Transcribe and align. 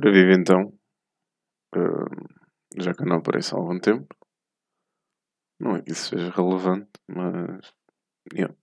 Ora 0.00 0.12
vive 0.12 0.32
então, 0.32 0.72
uh, 1.74 2.80
já 2.80 2.94
que 2.94 3.02
eu 3.02 3.06
não 3.06 3.16
apareço 3.16 3.56
há 3.56 3.58
algum 3.58 3.80
tempo, 3.80 4.06
não 5.58 5.74
é 5.74 5.82
que 5.82 5.90
isso 5.90 6.10
seja 6.10 6.30
relevante, 6.30 6.88
mas. 7.08 7.74
Yeah. 8.32 8.54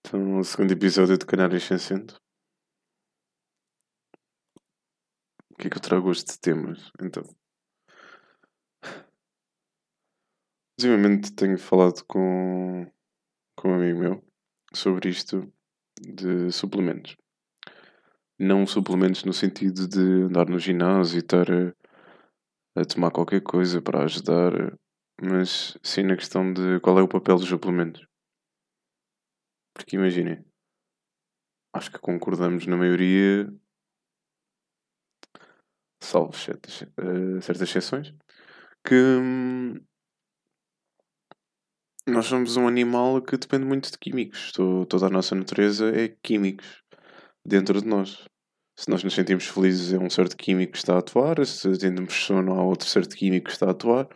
Então, 0.00 0.38
o 0.40 0.44
segundo 0.44 0.72
episódio 0.72 1.16
de 1.16 1.24
Canários 1.24 1.64
Sem 1.64 1.78
Centro. 1.78 2.20
O 5.50 5.54
que 5.56 5.68
é 5.68 5.70
que 5.70 5.78
eu 5.78 5.80
trago 5.80 6.10
hoje 6.10 6.22
de 6.26 6.38
temas? 6.38 6.92
Então. 7.00 7.22
Ultimamente 10.78 11.34
tenho 11.34 11.58
falado 11.58 12.04
com, 12.06 12.84
com 13.56 13.68
um 13.70 13.74
amigo 13.76 13.98
meu 14.00 14.24
sobre 14.74 15.08
isto 15.08 15.50
de 15.98 16.52
suplementos 16.52 17.19
não 18.40 18.66
suplementos 18.66 19.22
no 19.24 19.34
sentido 19.34 19.86
de 19.86 20.00
andar 20.00 20.48
no 20.48 20.58
ginásio 20.58 21.16
e 21.16 21.18
estar 21.18 21.46
a, 21.50 21.74
a 22.80 22.84
tomar 22.86 23.10
qualquer 23.10 23.42
coisa 23.42 23.82
para 23.82 24.02
ajudar, 24.04 24.78
mas 25.22 25.76
sim 25.82 26.04
na 26.04 26.16
questão 26.16 26.50
de 26.50 26.80
qual 26.80 26.98
é 26.98 27.02
o 27.02 27.08
papel 27.08 27.36
dos 27.36 27.48
suplementos. 27.48 28.06
Porque 29.74 29.96
imaginem, 29.96 30.42
acho 31.74 31.90
que 31.90 31.98
concordamos 31.98 32.66
na 32.66 32.78
maioria, 32.78 33.52
salvo 36.02 36.34
certas, 36.34 36.80
uh, 36.80 37.42
certas 37.42 37.68
exceções, 37.68 38.14
que 38.82 38.94
hum, 38.94 39.74
nós 42.06 42.24
somos 42.24 42.56
um 42.56 42.66
animal 42.66 43.20
que 43.20 43.36
depende 43.36 43.66
muito 43.66 43.90
de 43.90 43.98
químicos. 43.98 44.50
toda 44.52 45.06
a 45.06 45.10
nossa 45.10 45.34
natureza 45.34 45.94
é 45.94 46.08
químicos 46.22 46.79
dentro 47.46 47.80
de 47.80 47.86
nós. 47.86 48.24
Se 48.78 48.88
nós 48.88 49.04
nos 49.04 49.14
sentimos 49.14 49.46
felizes, 49.46 49.92
é 49.92 49.98
um 49.98 50.08
certo 50.08 50.36
químico 50.36 50.72
que 50.72 50.78
está 50.78 50.94
a 50.94 50.98
atuar, 51.00 51.44
se 51.44 51.78
temos 51.78 52.14
sono, 52.14 52.54
há 52.54 52.62
outro 52.62 52.88
certo 52.88 53.14
químico 53.14 53.46
que 53.46 53.52
está 53.52 53.66
a 53.66 53.70
atuar. 53.72 54.08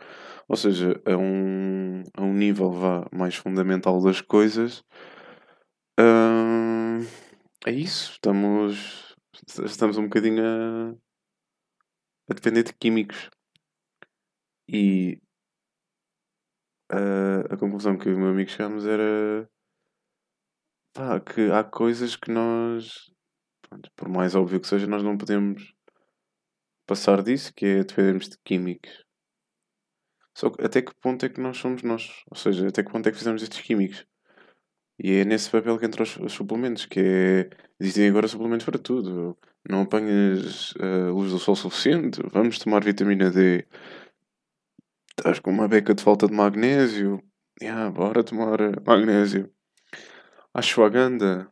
Ou 0.47 0.55
seja, 0.55 0.99
a 1.05 1.15
um, 1.17 2.03
a 2.15 2.21
um 2.23 2.33
nível 2.33 2.71
vá, 2.71 3.07
mais 3.11 3.35
fundamental 3.35 4.01
das 4.01 4.21
coisas, 4.21 4.83
hum, 5.99 7.01
é 7.65 7.71
isso. 7.71 8.13
Estamos, 8.13 9.15
estamos 9.65 9.97
um 9.97 10.03
bocadinho 10.03 10.43
a, 10.43 10.95
a 12.29 12.33
depender 12.33 12.63
de 12.63 12.73
químicos. 12.73 13.29
E 14.67 15.19
a, 16.89 17.53
a 17.53 17.57
conclusão 17.57 17.97
que 17.97 18.09
o 18.09 18.17
meu 18.17 18.29
amigo 18.29 18.49
chegamos 18.49 18.85
era 18.85 19.47
pá, 20.93 21.19
que 21.19 21.51
há 21.51 21.63
coisas 21.63 22.15
que 22.15 22.31
nós 22.31 23.11
por 23.95 24.09
mais 24.09 24.35
óbvio 24.35 24.59
que 24.59 24.67
seja, 24.67 24.87
nós 24.87 25.03
não 25.03 25.17
podemos 25.17 25.73
passar 26.85 27.21
disso, 27.23 27.53
que 27.53 27.65
é 27.65 27.83
dependemos 27.83 28.29
de 28.29 28.37
químicos. 28.43 29.05
Só 30.33 30.49
que 30.49 30.63
até 30.63 30.81
que 30.81 30.93
ponto 30.95 31.25
é 31.25 31.29
que 31.29 31.39
nós 31.39 31.57
somos 31.57 31.81
nós? 31.81 32.23
Ou 32.29 32.37
seja, 32.37 32.67
até 32.67 32.83
que 32.83 32.91
ponto 32.91 33.07
é 33.07 33.11
que 33.11 33.17
fizemos 33.17 33.41
estes 33.41 33.61
químicos? 33.61 34.05
E 34.99 35.13
é 35.19 35.25
nesse 35.25 35.49
papel 35.49 35.77
que 35.77 35.85
entram 35.85 36.03
os, 36.03 36.17
os 36.17 36.33
suplementos, 36.33 36.85
que 36.85 36.99
é. 36.99 37.49
Existem 37.79 38.07
agora 38.07 38.27
suplementos 38.27 38.65
para 38.65 38.79
tudo. 38.79 39.37
Não 39.69 39.81
apanhas 39.81 40.71
uh, 40.75 41.11
luz 41.13 41.31
do 41.31 41.39
sol 41.39 41.55
suficiente, 41.55 42.21
vamos 42.31 42.59
tomar 42.59 42.83
vitamina 42.83 43.29
D. 43.29 43.67
Estás 45.17 45.39
com 45.39 45.51
uma 45.51 45.67
beca 45.67 45.93
de 45.93 46.03
falta 46.03 46.27
de 46.27 46.33
magnésio. 46.33 47.21
Yeah, 47.61 47.89
bora 47.91 48.23
tomar 48.23 48.57
magnésio. 48.85 49.51
Ashwagandha 50.53 51.51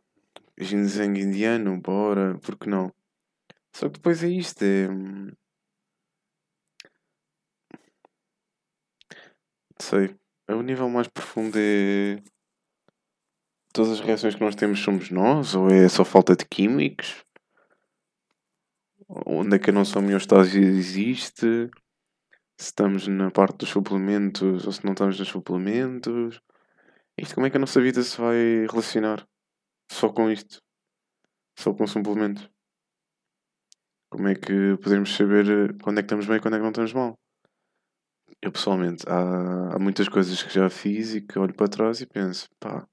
ginseng 0.57 1.17
indiano, 1.19 1.79
bora, 1.81 2.37
porque 2.39 2.69
não? 2.69 2.93
Só 3.73 3.87
que 3.87 3.95
depois 3.95 4.23
é 4.23 4.29
isto, 4.29 4.63
é... 4.63 4.87
Sei, 9.79 10.15
é 10.47 10.53
o 10.53 10.61
nível 10.61 10.89
mais 10.89 11.07
profundo 11.07 11.57
é... 11.57 12.21
Todas 13.73 13.93
as 13.93 13.99
reações 14.01 14.35
que 14.35 14.41
nós 14.41 14.55
temos 14.55 14.79
somos 14.79 15.09
nós? 15.09 15.55
Ou 15.55 15.67
é 15.69 15.89
só 15.89 16.05
falta 16.05 16.35
de 16.35 16.45
químicos? 16.45 17.25
Onde 19.07 19.55
é 19.55 19.59
que 19.59 19.71
a 19.71 19.73
nossa 19.73 19.97
homeostase 19.97 20.59
existe? 20.59 21.69
Se 22.57 22.67
estamos 22.67 23.07
na 23.07 23.31
parte 23.31 23.57
dos 23.57 23.69
suplementos 23.69 24.65
ou 24.65 24.71
se 24.71 24.85
não 24.85 24.93
estamos 24.93 25.19
nos 25.19 25.27
suplementos? 25.27 26.39
Isto 27.17 27.35
como 27.35 27.47
é 27.47 27.49
que 27.49 27.57
a 27.57 27.59
nossa 27.59 27.81
vida 27.81 28.01
se 28.03 28.19
vai 28.19 28.67
relacionar? 28.69 29.27
Só 29.93 30.09
com 30.11 30.29
isto. 30.29 30.61
Só 31.57 31.73
com 31.73 31.85
suplementos. 31.87 32.49
Como 34.11 34.27
é 34.27 34.35
que 34.35 34.77
podemos 34.83 35.15
saber 35.15 35.45
eh, 35.49 35.77
quando 35.83 35.99
é 35.99 36.01
que 36.01 36.05
estamos 36.05 36.27
bem 36.27 36.37
e 36.37 36.41
quando 36.41 36.55
é 36.55 36.57
que 36.57 36.63
não 36.63 36.69
estamos 36.69 36.93
mal? 36.93 37.17
Eu 38.41 38.51
pessoalmente, 38.51 39.03
há, 39.07 39.75
há 39.75 39.79
muitas 39.79 40.09
coisas 40.09 40.41
que 40.43 40.53
já 40.53 40.69
fiz 40.69 41.15
e 41.15 41.21
que 41.21 41.39
olho 41.39 41.55
para 41.55 41.69
trás 41.69 42.01
e 42.01 42.05
penso, 42.05 42.47
pá, 42.59 42.87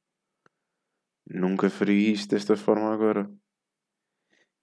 nunca 1.28 1.68
faria 1.70 2.12
isto 2.12 2.30
desta 2.30 2.56
forma 2.56 2.92
agora. 2.92 3.30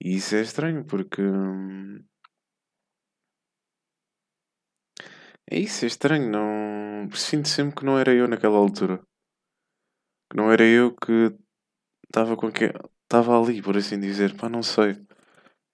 E 0.02 0.16
isso 0.16 0.36
é 0.36 0.42
estranho 0.42 0.86
porque. 0.86 1.22
Hum, 1.22 2.04
é 5.50 5.60
isso, 5.60 5.86
é 5.86 5.88
estranho. 5.88 6.30
Não... 6.30 7.10
Sinto 7.16 7.48
sempre 7.48 7.76
que 7.78 7.86
não 7.86 7.98
era 7.98 8.14
eu 8.14 8.28
naquela 8.28 8.58
altura. 8.58 9.02
Que 10.30 10.38
não 10.38 10.52
era 10.52 10.64
eu 10.64 10.96
que 10.96 11.38
estava 12.10 12.36
com 12.38 12.52
que 12.52 12.66
estava 13.04 13.40
ali, 13.40 13.62
por 13.62 13.78
assim 13.78 14.00
dizer, 14.00 14.36
pá, 14.36 14.50
não 14.50 14.64
sei. 14.64 14.92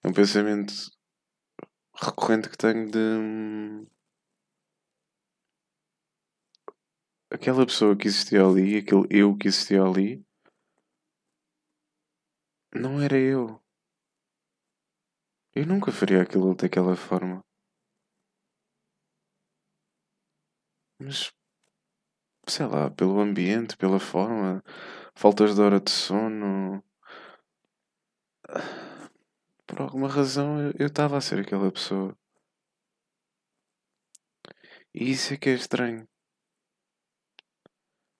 É 0.02 0.08
um 0.08 0.12
pensamento 0.12 0.72
recorrente 1.94 2.48
que 2.48 2.56
tenho 2.56 2.90
de 2.90 2.98
hum, 2.98 3.86
aquela 7.30 7.66
pessoa 7.66 7.96
que 7.96 8.06
existia 8.06 8.44
ali, 8.44 8.78
aquele 8.78 9.06
eu 9.10 9.36
que 9.36 9.48
existia 9.48 9.82
ali, 9.82 10.24
não 12.74 13.00
era 13.00 13.16
eu. 13.16 13.60
Eu 15.54 15.66
nunca 15.66 15.92
faria 15.92 16.22
aquilo 16.22 16.54
daquela 16.54 16.96
forma. 16.96 17.40
Mas 20.98 21.32
sei 22.48 22.66
lá, 22.66 22.90
pelo 22.90 23.18
ambiente, 23.20 23.76
pela 23.76 23.98
forma, 23.98 24.62
faltas 25.14 25.54
de 25.54 25.60
hora 25.60 25.80
de 25.80 25.90
sono. 25.90 26.82
Por 29.66 29.80
alguma 29.80 30.08
razão 30.08 30.70
eu 30.78 30.86
estava 30.86 31.16
a 31.16 31.20
ser 31.20 31.40
aquela 31.40 31.70
pessoa. 31.72 32.16
E 34.94 35.10
isso 35.10 35.34
é 35.34 35.36
que 35.36 35.50
é 35.50 35.54
estranho. 35.54 36.08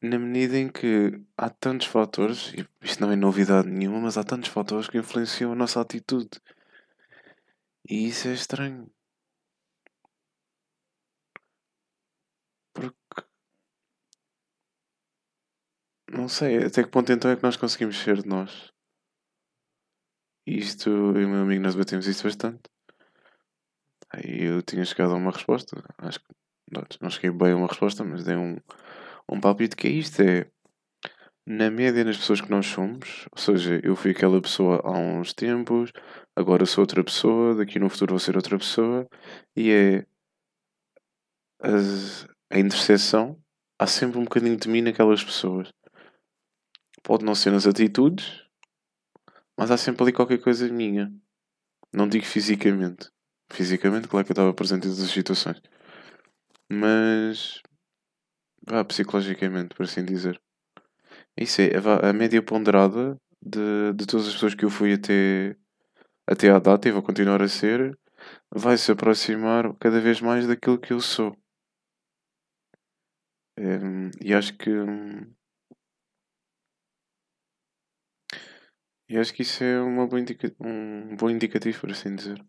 Na 0.02 0.18
medida 0.18 0.58
em 0.58 0.68
que 0.70 1.20
há 1.36 1.48
tantos 1.48 1.86
fatores, 1.86 2.52
e 2.52 2.68
isto 2.82 3.00
não 3.00 3.10
é 3.10 3.16
novidade 3.16 3.68
nenhuma, 3.70 4.00
mas 4.00 4.18
há 4.18 4.24
tantos 4.24 4.50
fatores 4.50 4.88
que 4.88 4.98
influenciam 4.98 5.52
a 5.52 5.54
nossa 5.54 5.80
atitude. 5.80 6.40
E 7.88 8.08
isso 8.08 8.28
é 8.28 8.34
estranho. 8.34 8.90
Porque 12.74 13.24
não 16.10 16.28
sei, 16.28 16.64
até 16.64 16.82
que 16.82 16.90
ponto 16.90 17.12
então 17.12 17.30
é 17.30 17.36
que 17.36 17.42
nós 17.42 17.56
conseguimos 17.56 17.98
ser 17.98 18.22
de 18.22 18.28
nós? 18.28 18.72
Isto, 20.46 20.90
eu 20.90 21.20
e 21.20 21.24
o 21.24 21.28
meu 21.28 21.42
amigo, 21.42 21.62
nós 21.62 21.74
batemos 21.74 22.06
isso 22.06 22.24
bastante. 22.24 22.62
Aí 24.10 24.42
eu 24.44 24.62
tinha 24.62 24.84
chegado 24.84 25.12
a 25.12 25.16
uma 25.16 25.30
resposta. 25.30 25.82
Acho 25.98 26.20
que 26.20 26.26
não 27.00 27.10
cheguei 27.10 27.30
bem 27.30 27.52
a 27.52 27.56
uma 27.56 27.66
resposta, 27.66 28.04
mas 28.04 28.24
dei 28.24 28.36
um, 28.36 28.56
um 29.28 29.40
palpite 29.40 29.76
que 29.76 29.86
é 29.86 29.90
isto: 29.90 30.20
é 30.22 30.46
na 31.46 31.70
média 31.70 32.04
nas 32.04 32.16
pessoas 32.16 32.40
que 32.40 32.50
nós 32.50 32.66
somos, 32.66 33.26
ou 33.30 33.38
seja, 33.38 33.80
eu 33.82 33.94
fui 33.94 34.12
aquela 34.12 34.40
pessoa 34.40 34.80
há 34.84 34.90
uns 34.92 35.34
tempos, 35.34 35.92
agora 36.34 36.64
sou 36.64 36.82
outra 36.82 37.04
pessoa, 37.04 37.54
daqui 37.54 37.78
no 37.78 37.90
futuro 37.90 38.12
vou 38.12 38.18
ser 38.18 38.36
outra 38.36 38.56
pessoa, 38.58 39.06
e 39.56 39.70
é 39.70 40.06
a 42.50 42.58
interseção, 42.58 43.38
há 43.78 43.86
sempre 43.86 44.18
um 44.18 44.24
bocadinho 44.24 44.56
de 44.56 44.68
mim 44.68 44.80
naquelas 44.80 45.22
pessoas. 45.22 45.70
Pode 47.04 47.22
não 47.22 47.34
ser 47.34 47.50
nas 47.50 47.66
atitudes, 47.66 48.42
mas 49.58 49.70
há 49.70 49.76
sempre 49.76 50.02
ali 50.02 50.12
qualquer 50.12 50.38
coisa 50.38 50.66
minha. 50.68 51.12
Não 51.92 52.08
digo 52.08 52.24
fisicamente. 52.24 53.10
Fisicamente, 53.52 54.08
claro 54.08 54.24
que 54.24 54.32
eu 54.32 54.34
estava 54.34 54.54
presente 54.54 54.86
em 54.86 54.90
todas 54.90 55.02
as 55.02 55.10
situações. 55.10 55.60
Mas. 56.68 57.62
Vá, 58.66 58.82
psicologicamente, 58.84 59.74
por 59.74 59.84
assim 59.84 60.02
dizer. 60.02 60.40
Isso 61.36 61.60
é 61.60 61.72
a 62.08 62.12
média 62.12 62.42
ponderada 62.42 63.20
de, 63.42 63.92
de 63.94 64.06
todas 64.06 64.26
as 64.26 64.32
pessoas 64.32 64.54
que 64.54 64.64
eu 64.64 64.70
fui 64.70 64.94
até, 64.94 65.54
até 66.26 66.48
à 66.48 66.58
data 66.58 66.88
e 66.88 66.92
vou 66.92 67.02
continuar 67.02 67.42
a 67.42 67.48
ser, 67.48 67.98
vai 68.50 68.78
se 68.78 68.90
aproximar 68.90 69.74
cada 69.76 70.00
vez 70.00 70.22
mais 70.22 70.46
daquilo 70.46 70.78
que 70.78 70.94
eu 70.94 71.00
sou. 71.00 71.36
É, 73.58 73.78
e 74.24 74.34
acho 74.34 74.56
que 74.56 74.70
E 79.08 79.18
acho 79.18 79.34
que 79.34 79.42
isso 79.42 79.62
é 79.62 79.80
uma 79.80 80.06
boa 80.06 80.20
indica 80.20 80.54
um 80.60 81.14
bom 81.16 81.28
indicativo, 81.30 81.80
por 81.80 81.90
assim 81.90 82.14
dizer. 82.16 82.44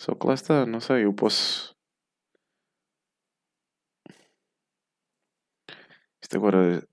Só 0.00 0.14
que 0.14 0.26
lá 0.26 0.34
está, 0.34 0.66
não 0.66 0.80
sei, 0.80 1.04
eu 1.04 1.12
posso. 1.14 1.76
Isto 6.22 6.36
agora, 6.36 6.86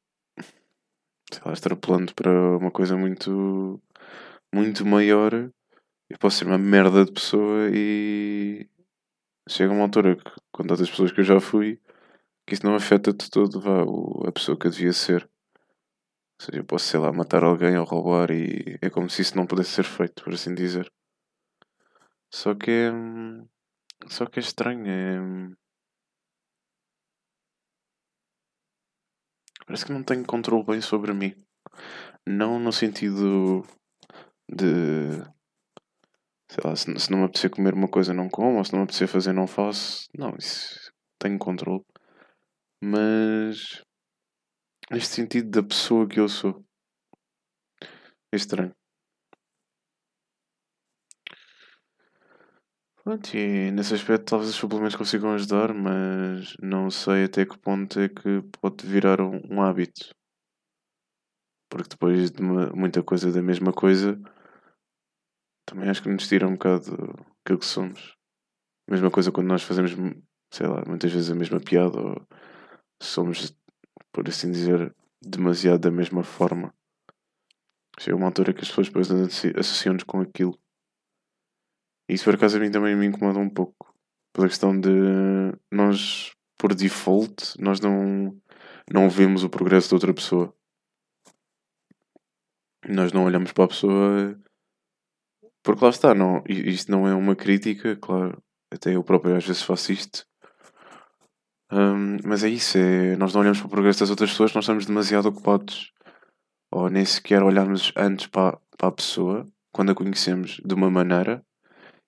sei 1.32 1.42
lá, 1.46 1.54
extrapolando 1.54 2.14
para 2.16 2.30
uma 2.58 2.72
coisa 2.72 2.96
muito, 2.98 3.82
muito 4.54 4.86
maior, 4.86 5.34
eu 6.10 6.18
posso 6.20 6.38
ser 6.40 6.48
uma 6.48 6.58
merda 6.58 7.06
de 7.06 7.12
pessoa 7.12 7.70
e 7.74 8.70
chega 9.50 9.74
uma 9.74 9.84
altura 9.84 10.16
que, 10.16 10.32
com 10.52 10.64
tantas 10.64 10.90
pessoas 10.90 11.12
que 11.12 11.22
eu 11.22 11.26
já 11.26 11.40
fui, 11.40 11.82
que 12.48 12.54
isso 12.56 12.66
não 12.66 12.76
afeta 12.76 13.14
de 13.14 13.30
todo 13.30 13.62
vá, 13.62 13.84
a 14.28 14.32
pessoa 14.32 14.58
que 14.58 14.68
eu 14.68 14.72
devia 14.72 14.94
ser. 14.94 15.30
Ou 16.40 16.46
seja, 16.46 16.60
eu 16.60 16.66
posso, 16.66 16.86
sei 16.86 17.00
lá, 17.00 17.12
matar 17.12 17.44
alguém 17.44 17.78
ou 17.78 17.86
roubar 17.86 18.30
e 18.32 18.78
é 18.82 18.90
como 18.90 19.10
se 19.10 19.22
isso 19.24 19.36
não 19.36 19.48
pudesse 19.48 19.72
ser 19.72 19.84
feito, 19.86 20.24
por 20.24 20.34
assim 20.34 20.54
dizer. 20.54 20.92
Só 22.32 22.54
que 22.54 22.72
é. 22.72 22.92
Só 24.08 24.26
que 24.28 24.40
é 24.40 24.42
estranho. 24.42 24.86
É... 24.88 25.20
Parece 29.66 29.86
que 29.86 29.92
não 29.92 30.04
tenho 30.04 30.26
controle 30.26 30.64
bem 30.64 30.82
sobre 30.82 31.14
mim. 31.14 31.34
Não 32.26 32.60
no 32.60 32.72
sentido 32.72 33.64
de. 34.50 35.24
Sei 36.50 36.64
lá, 36.64 36.76
se, 36.76 36.98
se 37.00 37.12
não 37.12 37.20
me 37.20 37.26
apetecer 37.26 37.50
comer 37.50 37.74
uma 37.74 37.90
coisa, 37.90 38.14
não 38.14 38.30
como, 38.30 38.58
ou 38.58 38.64
se 38.64 38.72
não 38.72 38.80
me 38.80 38.84
apetecer 38.84 39.08
fazer, 39.08 39.34
não 39.34 39.48
faço. 39.48 40.08
Não, 40.18 40.36
isso 40.38 40.92
tenho 41.20 41.38
controle. 41.40 41.84
Mas. 42.82 43.87
Neste 44.90 45.16
sentido 45.16 45.50
da 45.50 45.68
pessoa 45.68 46.08
que 46.08 46.20
eu 46.20 46.30
sou. 46.30 46.64
É 48.32 48.36
estranho. 48.36 48.74
Pronto, 53.04 53.36
e 53.36 53.72
nesse 53.72 53.94
aspecto 53.94 54.26
talvez 54.26 54.50
os 54.50 54.56
suplementos 54.56 54.96
consigam 54.96 55.34
ajudar, 55.34 55.74
mas 55.74 56.56
não 56.62 56.90
sei 56.90 57.26
até 57.26 57.46
que 57.46 57.58
ponto 57.58 58.00
é 58.00 58.10
que 58.10 58.42
pode 58.62 58.86
virar 58.86 59.22
um, 59.22 59.42
um 59.50 59.62
hábito. 59.62 60.14
Porque 61.70 61.90
depois 61.90 62.32
de 62.32 62.42
uma, 62.42 62.70
muita 62.72 63.04
coisa 63.04 63.32
da 63.32 63.42
mesma 63.42 63.74
coisa, 63.74 64.20
também 65.66 65.90
acho 65.90 66.02
que 66.02 66.10
nos 66.10 66.28
tira 66.28 66.48
um 66.48 66.54
bocado 66.54 67.14
aquilo 67.44 67.60
que 67.60 67.66
somos. 67.66 68.16
Mesma 68.90 69.12
coisa 69.12 69.32
quando 69.32 69.48
nós 69.48 69.64
fazemos, 69.64 69.92
sei 70.54 70.68
lá, 70.68 70.84
muitas 70.88 71.12
vezes 71.12 71.30
a 71.30 71.36
mesma 71.36 71.60
piada, 71.60 71.98
ou 71.98 72.28
somos, 73.02 73.54
por 74.18 74.28
assim 74.28 74.52
dizer, 74.52 74.96
demasiado 75.22 75.82
da 75.82 75.92
mesma 75.92 76.24
forma. 76.24 76.74
Chega 78.00 78.18
uma 78.18 78.26
altura 78.26 78.52
que 78.52 78.62
as 78.62 78.68
pessoas 78.68 78.88
depois 78.88 79.12
associam-nos 79.56 80.04
com 80.04 80.20
aquilo. 80.20 80.58
E 82.10 82.16
isso 82.16 82.24
por 82.24 82.34
acaso 82.34 82.58
a 82.58 82.60
mim 82.60 82.72
também 82.72 82.96
me 82.96 83.06
incomoda 83.06 83.38
um 83.38 83.48
pouco. 83.48 83.96
Pela 84.34 84.48
questão 84.48 84.80
de 84.80 84.90
nós, 85.72 86.32
por 86.58 86.74
default, 86.74 87.62
nós 87.62 87.80
não, 87.80 88.36
não 88.92 89.08
vemos 89.08 89.44
o 89.44 89.50
progresso 89.50 89.90
de 89.90 89.94
outra 89.94 90.12
pessoa. 90.12 90.52
Nós 92.90 93.12
não 93.12 93.24
olhamos 93.24 93.52
para 93.52 93.66
a 93.66 93.68
pessoa. 93.68 94.42
Porque 95.62 95.84
lá 95.84 95.92
está, 95.92 96.16
não, 96.16 96.44
isto 96.48 96.92
não 96.92 97.08
é 97.08 97.14
uma 97.14 97.36
crítica, 97.36 97.96
claro. 97.96 98.42
Até 98.74 98.96
eu 98.96 99.04
próprio 99.04 99.36
às 99.36 99.46
vezes 99.46 99.62
faço 99.62 99.92
isto. 99.92 100.26
Um, 101.72 102.18
mas 102.26 102.44
é 102.44 102.50
isso, 102.50 102.78
é, 102.78 103.16
nós 103.18 103.34
não 103.34 103.42
olhamos 103.42 103.60
para 103.60 103.68
o 103.68 103.70
progresso 103.70 104.00
das 104.00 104.10
outras 104.10 104.32
pessoas, 104.32 104.54
nós 104.54 104.64
estamos 104.64 104.86
demasiado 104.86 105.28
ocupados. 105.28 105.92
Ou 106.72 106.90
nem 106.90 107.06
sequer 107.06 107.44
olharmos 107.44 107.92
antes 107.96 108.28
para, 108.28 108.60
para 108.78 108.90
a 108.90 108.92
pessoa, 108.92 109.46
quando 109.72 109.92
a 109.92 109.96
conhecemos 109.96 110.62
de 110.66 110.74
uma 110.74 110.90
maneira, 110.90 111.44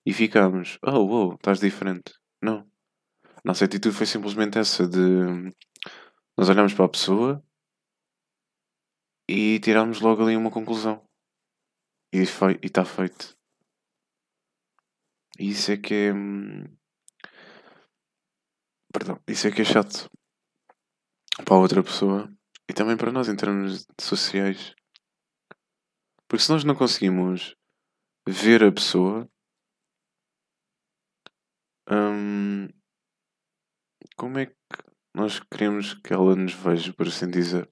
e 0.05 0.13
ficámos, 0.13 0.77
oh, 0.83 1.05
wow, 1.05 1.33
estás 1.35 1.59
diferente. 1.59 2.13
Não. 2.41 2.65
Nossa 3.43 3.65
atitude 3.65 3.95
foi 3.95 4.05
simplesmente 4.05 4.57
essa 4.57 4.87
de 4.87 5.51
nós 6.39 6.47
olhamos 6.47 6.73
para 6.73 6.85
a 6.85 6.89
pessoa 6.89 7.43
e 9.29 9.59
tirámos 9.59 9.99
logo 9.99 10.23
ali 10.23 10.37
uma 10.37 10.49
conclusão. 10.49 11.03
E 12.13 12.19
está 12.63 12.85
feito. 12.85 13.37
E 15.37 15.49
isso 15.49 15.71
é 15.71 15.77
que 15.77 15.93
é. 15.93 16.13
Perdão, 18.91 19.19
isso 19.27 19.47
é 19.47 19.51
que 19.51 19.61
é 19.61 19.65
chato 19.65 20.09
para 21.45 21.55
a 21.55 21.59
outra 21.59 21.83
pessoa 21.83 22.31
e 22.69 22.73
também 22.73 22.97
para 22.97 23.11
nós 23.11 23.27
em 23.29 23.35
termos 23.35 23.85
sociais. 23.99 24.73
Porque 26.27 26.43
se 26.43 26.51
nós 26.51 26.63
não 26.63 26.75
conseguimos 26.75 27.55
ver 28.27 28.63
a 28.63 28.71
pessoa, 28.71 29.29
Hum, 31.91 32.69
como 34.15 34.37
é 34.37 34.45
que 34.45 34.53
nós 35.15 35.39
queremos 35.39 35.95
que 35.95 36.13
ela 36.13 36.35
nos 36.35 36.53
veja, 36.53 36.93
por 36.93 37.07
assim 37.07 37.27
dizer? 37.27 37.67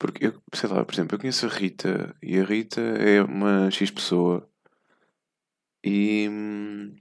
Porque 0.00 0.26
eu, 0.26 0.42
sei 0.52 0.68
lá, 0.68 0.84
por 0.84 0.92
exemplo, 0.92 1.14
eu 1.14 1.20
conheço 1.20 1.46
a 1.46 1.48
Rita 1.48 2.16
e 2.20 2.40
a 2.40 2.44
Rita 2.44 2.80
é 2.80 3.22
uma 3.22 3.70
X 3.70 3.88
pessoa 3.92 4.51
e 5.84 6.28
hum, 6.28 6.96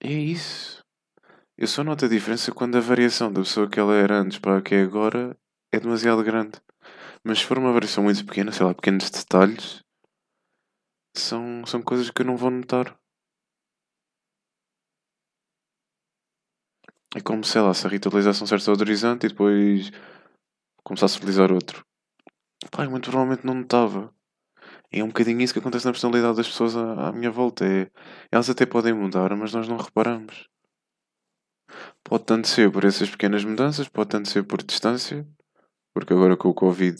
é 0.00 0.12
isso. 0.12 0.82
Eu 1.58 1.66
só 1.66 1.84
noto 1.84 2.06
a 2.06 2.08
diferença 2.08 2.52
quando 2.52 2.76
a 2.78 2.80
variação 2.80 3.32
da 3.32 3.42
pessoa 3.42 3.68
que 3.68 3.80
ela 3.80 3.94
era 3.94 4.20
antes 4.20 4.38
para 4.38 4.58
a 4.58 4.62
que 4.62 4.74
é 4.74 4.82
agora 4.82 5.36
é 5.72 5.80
demasiado 5.80 6.24
grande. 6.24 6.60
Mas 7.24 7.40
se 7.40 7.46
for 7.46 7.58
uma 7.58 7.72
variação 7.72 8.04
muito 8.04 8.24
pequena, 8.26 8.52
sei 8.52 8.66
lá, 8.66 8.74
pequenos 8.74 9.10
detalhes, 9.10 9.84
são, 11.16 11.66
são 11.66 11.82
coisas 11.82 12.10
que 12.10 12.22
eu 12.22 12.26
não 12.26 12.36
vou 12.36 12.50
notar. 12.50 12.98
É 17.16 17.20
como, 17.20 17.44
sei 17.44 17.60
lá, 17.60 17.72
se 17.74 17.86
a 17.86 17.90
Rita 17.90 18.08
utilizasse 18.08 18.42
um 18.42 18.46
certo 18.46 18.70
odorizante 18.70 19.26
e 19.26 19.28
depois 19.30 19.90
começasse 20.84 21.16
a 21.16 21.18
utilizar 21.18 21.52
outro. 21.52 21.84
Pai, 22.70 22.88
muito 22.88 23.10
provavelmente 23.10 23.46
não 23.46 23.54
notava. 23.54 24.14
É 24.90 25.04
um 25.04 25.08
bocadinho 25.08 25.40
isso 25.42 25.52
que 25.52 25.58
acontece 25.58 25.84
na 25.84 25.92
personalidade 25.92 26.36
das 26.36 26.48
pessoas 26.48 26.76
à, 26.76 27.08
à 27.08 27.12
minha 27.12 27.30
volta. 27.30 27.64
É, 27.64 27.90
elas 28.32 28.48
até 28.48 28.64
podem 28.64 28.94
mudar, 28.94 29.34
mas 29.36 29.52
nós 29.52 29.68
não 29.68 29.76
reparamos. 29.76 30.48
Pode 32.02 32.24
tanto 32.24 32.48
ser 32.48 32.70
por 32.72 32.84
essas 32.84 33.10
pequenas 33.10 33.44
mudanças, 33.44 33.88
pode 33.88 34.10
tanto 34.10 34.28
ser 34.28 34.42
por 34.44 34.62
distância, 34.62 35.26
porque 35.92 36.12
agora 36.12 36.36
com 36.36 36.48
o 36.48 36.54
Covid, 36.54 36.98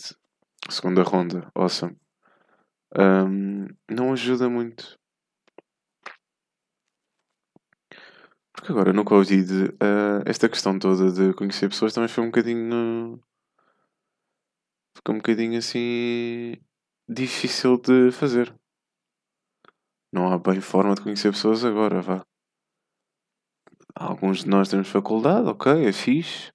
segunda 0.68 1.02
ronda, 1.02 1.50
awesome, 1.54 1.96
um, 2.96 3.66
não 3.88 4.12
ajuda 4.12 4.48
muito. 4.48 4.98
Porque 8.52 8.72
agora 8.72 8.92
no 8.92 9.04
Covid, 9.04 9.66
uh, 9.66 10.22
esta 10.26 10.48
questão 10.48 10.78
toda 10.78 11.12
de 11.12 11.32
conhecer 11.34 11.68
pessoas 11.68 11.92
também 11.92 12.08
foi 12.08 12.24
um 12.24 12.26
bocadinho. 12.26 13.22
Ficou 14.96 15.14
um 15.14 15.18
bocadinho 15.18 15.58
assim. 15.58 16.56
Difícil 17.08 17.78
de 17.78 18.12
fazer. 18.12 18.54
Não 20.12 20.30
há 20.32 20.38
bem 20.38 20.60
forma 20.60 20.94
de 20.94 21.02
conhecer 21.02 21.32
pessoas 21.32 21.64
agora, 21.64 22.02
vá. 22.02 22.24
Alguns 23.94 24.44
de 24.44 24.48
nós 24.48 24.68
temos 24.68 24.88
faculdade, 24.88 25.48
ok, 25.48 25.86
é 25.86 25.92
fixe, 25.92 26.52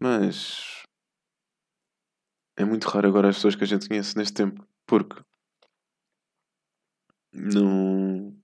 mas 0.00 0.82
é 2.56 2.64
muito 2.64 2.88
raro 2.88 3.08
agora 3.08 3.28
as 3.28 3.36
pessoas 3.36 3.54
que 3.54 3.64
a 3.64 3.66
gente 3.66 3.88
conhece 3.88 4.16
neste 4.16 4.34
tempo, 4.34 4.66
porque 4.86 5.22
não. 7.32 8.34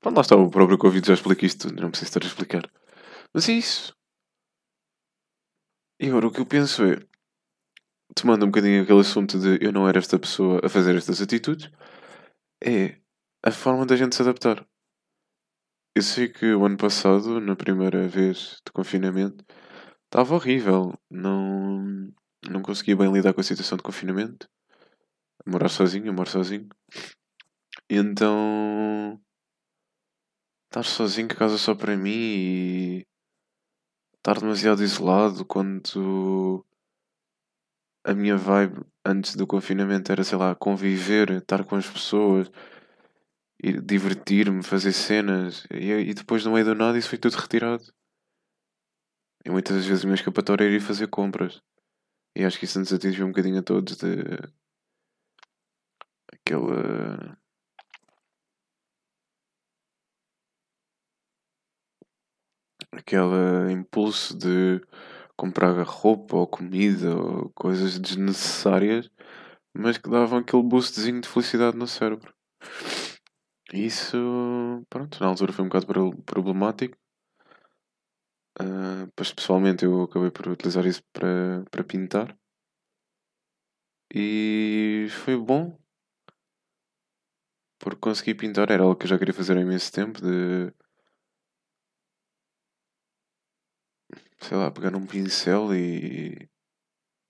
Pronto, 0.00 0.16
lá 0.16 0.22
está, 0.22 0.36
o 0.36 0.50
próprio 0.50 0.78
Covid 0.78 1.06
já 1.06 1.14
explica 1.14 1.44
isto, 1.44 1.72
não 1.74 1.90
preciso 1.90 2.08
estar 2.10 2.22
a 2.24 2.26
explicar. 2.26 2.70
Mas 3.34 3.48
é 3.48 3.52
isso. 3.52 3.94
E 6.00 6.08
agora 6.08 6.26
o 6.26 6.32
que 6.32 6.40
eu 6.40 6.46
penso 6.46 6.82
é, 6.84 7.06
tomando 8.14 8.44
um 8.44 8.50
bocadinho 8.50 8.82
aquele 8.82 9.00
assunto 9.00 9.38
de 9.38 9.58
eu 9.64 9.72
não 9.72 9.88
era 9.88 9.98
esta 9.98 10.18
pessoa 10.18 10.60
a 10.64 10.68
fazer 10.68 10.96
estas 10.96 11.20
atitudes, 11.20 11.70
é 12.64 12.98
a 13.42 13.50
forma 13.50 13.86
da 13.86 13.96
gente 13.96 14.14
se 14.14 14.22
adaptar. 14.22 14.66
Eu 15.94 16.02
sei 16.02 16.28
que 16.28 16.46
o 16.54 16.64
ano 16.64 16.76
passado, 16.76 17.40
na 17.40 17.56
primeira 17.56 18.06
vez 18.06 18.60
de 18.64 18.72
confinamento, 18.72 19.44
estava 20.04 20.34
horrível. 20.34 20.94
Não, 21.10 22.12
não 22.48 22.62
conseguia 22.62 22.96
bem 22.96 23.12
lidar 23.12 23.34
com 23.34 23.40
a 23.40 23.44
situação 23.44 23.76
de 23.76 23.82
confinamento. 23.82 24.48
Morar 25.46 25.68
sozinho, 25.68 26.12
morar 26.12 26.30
sozinho. 26.30 26.68
E 27.88 27.96
então. 27.96 29.20
Estar 30.66 30.84
sozinho 30.84 31.24
em 31.24 31.28
casa 31.28 31.58
só 31.58 31.74
para 31.74 31.96
mim 31.96 32.10
e. 32.10 33.06
Estar 34.18 34.38
demasiado 34.38 34.82
isolado 34.82 35.44
quando. 35.44 36.64
A 38.04 38.14
minha 38.14 38.36
vibe 38.36 38.84
antes 39.04 39.36
do 39.36 39.46
confinamento 39.46 40.10
era, 40.10 40.24
sei 40.24 40.38
lá, 40.38 40.54
conviver, 40.54 41.30
estar 41.30 41.64
com 41.64 41.76
as 41.76 41.88
pessoas, 41.88 42.50
divertir-me, 43.84 44.62
fazer 44.62 44.92
cenas. 44.92 45.66
E, 45.70 45.90
e 45.90 46.14
depois, 46.14 46.44
no 46.44 46.52
meio 46.52 46.64
do 46.64 46.74
nada, 46.74 46.98
isso 46.98 47.08
foi 47.08 47.18
tudo 47.18 47.36
retirado. 47.36 47.84
E 49.44 49.50
muitas 49.50 49.76
das 49.76 49.86
vezes 49.86 50.04
a 50.04 50.06
minha 50.06 50.14
escapatória 50.14 50.64
era 50.64 50.74
ir 50.74 50.80
fazer 50.80 51.08
compras. 51.08 51.62
E 52.36 52.44
acho 52.44 52.58
que 52.58 52.64
isso 52.64 52.78
nos 52.78 52.92
atingiu 52.92 53.26
um 53.26 53.30
bocadinho 53.30 53.58
a 53.58 53.62
todos 53.62 53.96
de 53.96 54.06
aquele 56.32 57.36
aquele 62.92 63.72
impulso 63.72 64.36
de 64.36 64.80
comprar 65.40 65.72
roupa 65.84 66.36
ou 66.36 66.46
comida 66.46 67.16
ou 67.16 67.50
coisas 67.54 67.98
desnecessárias, 67.98 69.10
mas 69.72 69.96
que 69.96 70.10
davam 70.10 70.40
aquele 70.40 70.62
boostzinho 70.62 71.18
de 71.22 71.28
felicidade 71.28 71.78
no 71.78 71.86
cérebro. 71.86 72.34
Isso, 73.72 74.84
pronto, 74.90 75.18
na 75.18 75.28
altura 75.28 75.50
foi 75.50 75.64
um 75.64 75.68
bocado 75.68 75.86
problemático. 76.26 76.94
Uh, 78.60 79.10
pessoalmente 79.16 79.82
eu 79.86 80.02
acabei 80.02 80.30
por 80.30 80.46
utilizar 80.48 80.84
isso 80.84 81.02
para, 81.10 81.64
para 81.70 81.84
pintar. 81.84 82.36
E 84.14 85.06
foi 85.24 85.38
bom. 85.38 85.74
Porque 87.78 88.00
consegui 88.00 88.34
pintar, 88.34 88.70
era 88.70 88.82
algo 88.82 88.96
que 88.96 89.06
eu 89.06 89.08
já 89.08 89.18
queria 89.18 89.32
fazer 89.32 89.56
há 89.56 89.60
imenso 89.62 89.90
tempo, 89.90 90.20
de 90.20 90.70
sei 94.40 94.56
lá, 94.56 94.70
pegar 94.70 94.94
um 94.96 95.06
pincel 95.06 95.74
e 95.74 96.48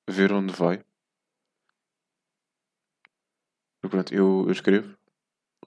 ver 0.08 0.32
onde 0.32 0.52
vai. 0.52 0.84
pronto, 3.88 4.14
eu, 4.14 4.44
eu 4.46 4.52
escrevo, 4.52 4.96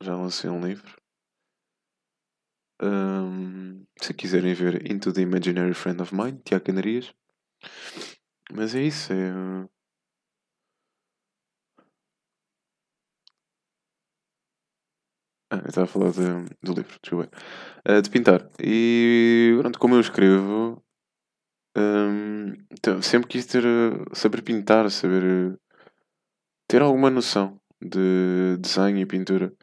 já 0.02 0.16
lancei 0.16 0.50
um 0.50 0.66
livro. 0.66 1.02
Um, 2.82 3.86
se 4.02 4.14
quiserem 4.14 4.54
ver 4.54 4.92
Into 4.92 5.14
the 5.14 5.22
Imaginary 5.22 5.74
Friend 5.74 6.02
of 6.02 6.14
Mine, 6.16 6.42
Tiago 6.44 6.66
Canarias. 6.66 7.14
Mas 8.52 8.76
é 8.76 8.82
isso, 8.84 9.14
é. 9.14 9.32
Ah, 15.50 15.58
eu 15.64 15.70
estava 15.70 15.86
a 15.86 15.88
falar 15.88 16.12
de, 16.12 16.20
do 16.64 16.74
livro. 16.74 17.00
Uh, 17.88 18.02
de 18.02 18.10
pintar. 18.10 18.50
E 18.60 19.56
pronto, 19.60 19.78
como 19.80 19.96
eu 19.96 20.00
escrevo, 20.02 20.73
então, 22.86 23.02
sempre 23.02 23.30
quis 23.30 23.46
ter, 23.46 23.64
saber 24.12 24.42
pintar, 24.42 24.92
saber 24.92 25.58
ter 26.68 26.82
alguma 26.82 27.10
noção 27.10 27.58
de 27.82 28.58
desenho 28.60 28.98
e 28.98 29.06
pintura. 29.06 29.54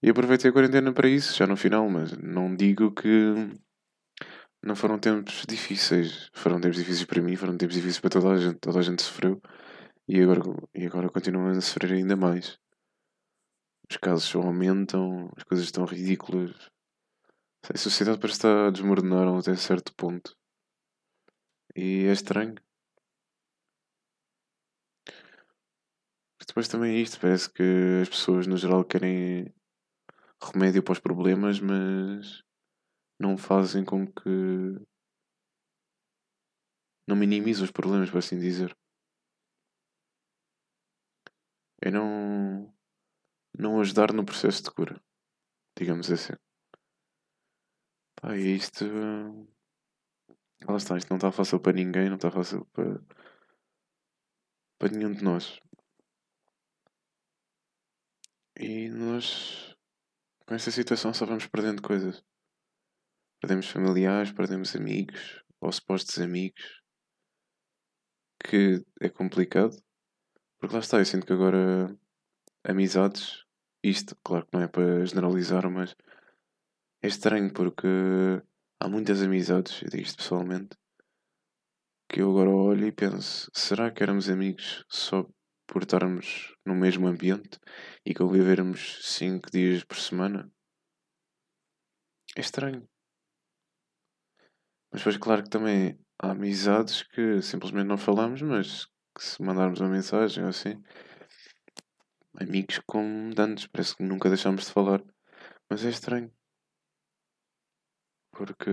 E 0.00 0.08
aproveitei 0.08 0.48
a 0.48 0.52
quarentena 0.52 0.92
para 0.92 1.08
isso, 1.08 1.36
já 1.36 1.44
no 1.44 1.56
final, 1.56 1.90
mas 1.90 2.16
não 2.18 2.54
digo 2.54 2.92
que 2.92 3.34
não 4.62 4.76
foram 4.76 4.96
tempos 4.96 5.44
difíceis. 5.48 6.30
Foram 6.32 6.60
tempos 6.60 6.76
difíceis 6.76 7.04
para 7.04 7.20
mim, 7.20 7.34
foram 7.34 7.56
tempos 7.56 7.74
difíceis 7.74 7.98
para 7.98 8.10
toda 8.10 8.30
a 8.30 8.36
gente. 8.36 8.60
Toda 8.60 8.78
a 8.78 8.82
gente 8.82 9.02
sofreu 9.02 9.42
e 10.06 10.20
agora, 10.20 10.40
e 10.72 10.86
agora 10.86 11.10
continuam 11.10 11.48
a 11.48 11.60
sofrer 11.60 11.94
ainda 11.94 12.14
mais. 12.14 12.60
Os 13.90 13.96
casos 13.96 14.32
aumentam, 14.36 15.32
as 15.36 15.42
coisas 15.42 15.66
estão 15.66 15.84
ridículas. 15.84 16.54
A 17.68 17.76
sociedade 17.76 18.20
parece 18.20 18.38
estar 18.38 18.68
a 18.68 18.70
desmoronar 18.70 19.26
até 19.36 19.56
certo 19.56 19.92
ponto. 19.96 20.40
E 21.74 22.06
é 22.06 22.12
estranho. 22.12 22.54
Depois 26.46 26.68
também 26.68 26.96
é 26.96 26.98
isto, 27.00 27.18
parece 27.20 27.50
que 27.50 27.62
as 28.02 28.08
pessoas 28.08 28.46
no 28.46 28.56
geral 28.56 28.84
querem 28.84 29.54
remédio 30.42 30.82
para 30.82 30.92
os 30.92 30.98
problemas, 30.98 31.60
mas 31.60 32.42
não 33.18 33.38
fazem 33.38 33.84
com 33.84 34.06
que. 34.06 34.28
não 37.06 37.16
minimizam 37.16 37.64
os 37.64 37.70
problemas, 37.70 38.10
por 38.10 38.18
assim 38.18 38.38
dizer. 38.38 38.76
É 41.80 41.90
não. 41.90 42.72
não 43.58 43.80
ajudar 43.80 44.12
no 44.12 44.24
processo 44.24 44.62
de 44.64 44.70
cura, 44.70 45.00
digamos 45.78 46.10
assim. 46.10 46.34
Pá, 48.16 48.36
isto. 48.36 48.84
Lá 50.68 50.76
está, 50.76 50.96
isto 50.96 51.10
não 51.10 51.16
está 51.16 51.32
fácil 51.32 51.60
para 51.60 51.72
ninguém, 51.72 52.08
não 52.08 52.16
está 52.16 52.30
fácil 52.30 52.64
para. 52.72 53.00
para 54.78 54.92
nenhum 54.92 55.12
de 55.12 55.22
nós. 55.22 55.60
E 58.56 58.88
nós, 58.90 59.74
com 60.46 60.54
esta 60.54 60.70
situação, 60.70 61.12
só 61.12 61.26
vamos 61.26 61.46
perdendo 61.46 61.82
coisas. 61.82 62.22
Perdemos 63.40 63.68
familiares, 63.68 64.30
perdemos 64.30 64.76
amigos, 64.76 65.42
ou 65.60 65.72
supostos 65.72 66.18
amigos, 66.20 66.82
que 68.44 68.84
é 69.00 69.08
complicado. 69.08 69.76
Porque 70.60 70.74
lá 70.74 70.80
está, 70.80 70.98
eu 70.98 71.04
sinto 71.04 71.26
que 71.26 71.32
agora 71.32 71.92
amizades, 72.62 73.44
isto, 73.82 74.16
claro 74.22 74.46
que 74.46 74.56
não 74.56 74.62
é 74.62 74.68
para 74.68 75.04
generalizar, 75.04 75.68
mas 75.68 75.96
é 77.02 77.08
estranho 77.08 77.52
porque 77.52 77.88
muitas 78.92 79.22
amizades, 79.22 79.80
eu 79.80 79.88
digo 79.88 80.02
isto 80.02 80.18
pessoalmente, 80.18 80.76
que 82.06 82.20
eu 82.20 82.30
agora 82.30 82.50
olho 82.50 82.86
e 82.86 82.92
penso: 82.92 83.50
será 83.54 83.90
que 83.90 84.02
éramos 84.02 84.28
amigos 84.28 84.84
só 84.86 85.26
por 85.66 85.82
estarmos 85.82 86.54
no 86.66 86.74
mesmo 86.74 87.06
ambiente 87.06 87.58
e 88.04 88.12
convivermos 88.12 88.98
5 89.00 89.50
dias 89.50 89.82
por 89.82 89.96
semana? 89.96 90.52
É 92.36 92.40
estranho. 92.40 92.86
Mas 94.90 95.00
depois, 95.00 95.16
claro 95.16 95.42
que 95.42 95.48
também 95.48 95.98
há 96.18 96.32
amizades 96.32 97.02
que 97.02 97.40
simplesmente 97.40 97.86
não 97.86 97.96
falamos, 97.96 98.42
mas 98.42 98.84
que 99.16 99.24
se 99.24 99.42
mandarmos 99.42 99.80
uma 99.80 99.88
mensagem 99.88 100.44
ou 100.44 100.50
assim, 100.50 100.82
amigos 102.38 102.78
como 102.86 103.34
dantes, 103.34 103.66
parece 103.68 103.96
que 103.96 104.02
nunca 104.02 104.28
deixamos 104.28 104.66
de 104.66 104.72
falar. 104.72 105.02
Mas 105.70 105.82
é 105.82 105.88
estranho. 105.88 106.30
Porque. 108.32 108.70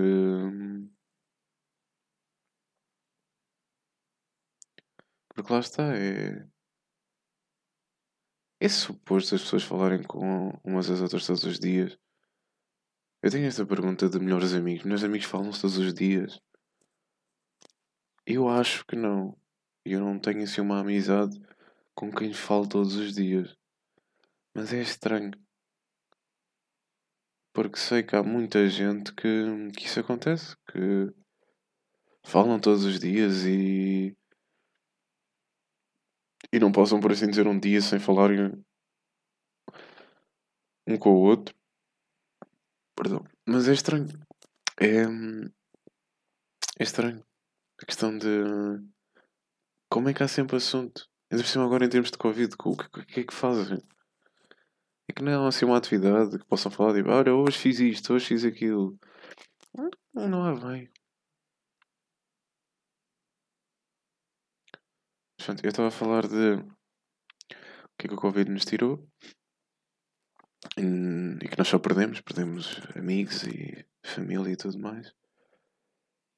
Porque 5.27 5.53
lá 5.53 5.59
está, 5.59 5.95
é. 5.95 6.47
É 8.61 8.67
suposto 8.67 9.35
as 9.35 9.41
pessoas 9.41 9.63
falarem 9.63 10.03
com 10.03 10.49
umas 10.63 10.89
às 10.89 11.01
outras 11.01 11.25
todos 11.25 11.43
os 11.45 11.59
dias. 11.59 11.97
Eu 13.21 13.31
tenho 13.31 13.47
esta 13.47 13.65
pergunta 13.65 14.09
de 14.09 14.19
melhores 14.19 14.53
amigos. 14.53 14.83
Melhores 14.83 15.03
amigos 15.03 15.27
falam-se 15.27 15.61
todos 15.61 15.77
os 15.77 15.93
dias? 15.93 16.39
Eu 18.25 18.47
acho 18.47 18.85
que 18.85 18.95
não. 18.95 19.37
Eu 19.85 19.99
não 19.99 20.19
tenho 20.19 20.43
assim 20.43 20.61
uma 20.61 20.79
amizade 20.79 21.39
com 21.95 22.11
quem 22.11 22.33
falo 22.33 22.67
todos 22.67 22.95
os 22.95 23.13
dias. 23.13 23.55
Mas 24.53 24.73
é 24.73 24.81
estranho. 24.81 25.31
Porque 27.61 27.77
sei 27.77 28.01
que 28.01 28.15
há 28.15 28.23
muita 28.23 28.69
gente 28.69 29.13
que, 29.13 29.69
que 29.75 29.85
isso 29.85 29.99
acontece. 29.99 30.55
Que 30.71 31.13
falam 32.23 32.57
todos 32.57 32.85
os 32.85 32.97
dias 32.97 33.43
e 33.45 34.15
e 36.53 36.57
não 36.57 36.71
possam, 36.71 37.01
por 37.01 37.11
assim 37.11 37.27
dizer, 37.27 37.45
um 37.47 37.59
dia 37.59 37.81
sem 37.81 37.99
falarem 37.99 38.53
um 40.87 40.97
com 40.97 41.09
o 41.09 41.19
outro. 41.19 41.53
Perdão. 42.95 43.25
Mas 43.45 43.67
é 43.67 43.73
estranho. 43.73 44.07
É, 44.79 45.03
é 46.79 46.83
estranho. 46.83 47.21
A 47.81 47.85
questão 47.85 48.17
de 48.17 48.25
como 49.89 50.07
é 50.07 50.13
que 50.13 50.23
há 50.23 50.29
sempre 50.29 50.55
assunto. 50.55 51.09
Ainda 51.29 51.43
por 51.43 51.49
cima 51.49 51.65
agora 51.65 51.83
em 51.83 51.89
termos 51.89 52.09
de 52.09 52.17
Covid, 52.17 52.55
o 52.57 52.77
que, 52.77 53.05
que 53.05 53.19
é 53.19 53.23
que 53.25 53.33
fazem? 53.33 53.79
É 55.09 55.11
que 55.11 55.23
não 55.23 55.31
é 55.31 55.47
assim 55.47 55.65
uma 55.65 55.77
atividade 55.77 56.37
que 56.37 56.45
possam 56.45 56.71
falar, 56.71 56.93
tipo, 56.93 57.09
olha, 57.09 57.33
hoje 57.33 57.57
fiz 57.57 57.79
isto, 57.79 58.13
hoje 58.13 58.27
fiz 58.27 58.45
aquilo. 58.45 58.95
Não, 60.13 60.47
é 60.47 60.53
bem. 60.59 60.91
Portanto, 65.35 65.65
eu 65.65 65.69
estava 65.69 65.87
a 65.87 65.91
falar 65.91 66.27
de 66.27 66.57
o 66.57 66.67
que 67.97 68.05
é 68.05 68.07
que 68.07 68.13
o 68.13 68.17
Covid 68.17 68.51
nos 68.51 68.65
tirou 68.65 69.09
e 70.77 71.47
que 71.47 71.57
nós 71.57 71.67
só 71.67 71.79
perdemos, 71.79 72.21
perdemos 72.21 72.79
amigos 72.95 73.43
e 73.43 73.83
família 74.05 74.51
e 74.51 74.57
tudo 74.57 74.77
mais. 74.77 75.11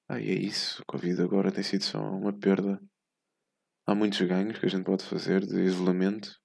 Ah, 0.07 0.19
e 0.19 0.29
é 0.29 0.33
isso, 0.33 0.81
o 0.81 0.85
Covid 0.85 1.21
agora 1.21 1.51
tem 1.51 1.63
sido 1.63 1.83
só 1.83 1.99
uma 1.99 2.31
perda. 2.31 2.81
Há 3.85 3.93
muitos 3.93 4.21
ganhos 4.21 4.57
que 4.57 4.65
a 4.65 4.69
gente 4.69 4.85
pode 4.85 5.03
fazer 5.03 5.45
de 5.45 5.59
isolamento, 5.61 6.40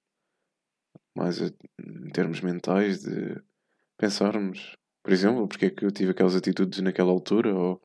mais 1.17 1.41
em 1.41 2.09
termos 2.13 2.41
mentais, 2.41 3.01
de 3.01 3.41
pensarmos, 3.99 4.77
por 5.03 5.11
exemplo, 5.11 5.47
porque 5.47 5.65
é 5.65 5.69
que 5.71 5.83
eu 5.83 5.91
tive 5.91 6.11
aquelas 6.11 6.35
atitudes 6.35 6.79
naquela 6.79 7.11
altura, 7.11 7.55
ou 7.55 7.81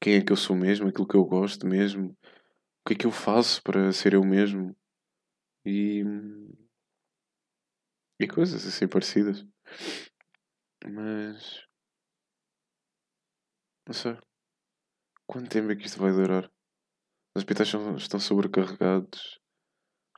quem 0.00 0.16
é 0.16 0.24
que 0.24 0.30
eu 0.30 0.36
sou 0.36 0.54
mesmo, 0.54 0.88
aquilo 0.88 1.08
que 1.08 1.16
eu 1.16 1.24
gosto 1.24 1.66
mesmo, 1.66 2.10
o 2.10 2.88
que 2.88 2.94
é 2.94 2.96
que 2.96 3.06
eu 3.06 3.10
faço 3.10 3.62
para 3.62 3.92
ser 3.92 4.12
eu 4.12 4.22
mesmo 4.22 4.76
e, 5.64 6.04
e 8.20 8.28
coisas 8.28 8.66
assim 8.66 8.86
parecidas. 8.86 9.46
Mas 10.84 11.64
não 13.86 13.94
sei. 13.94 14.18
quanto 15.26 15.50
tempo 15.50 15.70
é 15.70 15.76
que 15.76 15.86
isto 15.86 15.98
vai 15.98 16.12
durar? 16.12 16.44
Os 17.34 17.42
hospitais 17.42 17.72
estão 17.98 18.20
sobrecarregados, 18.20 19.39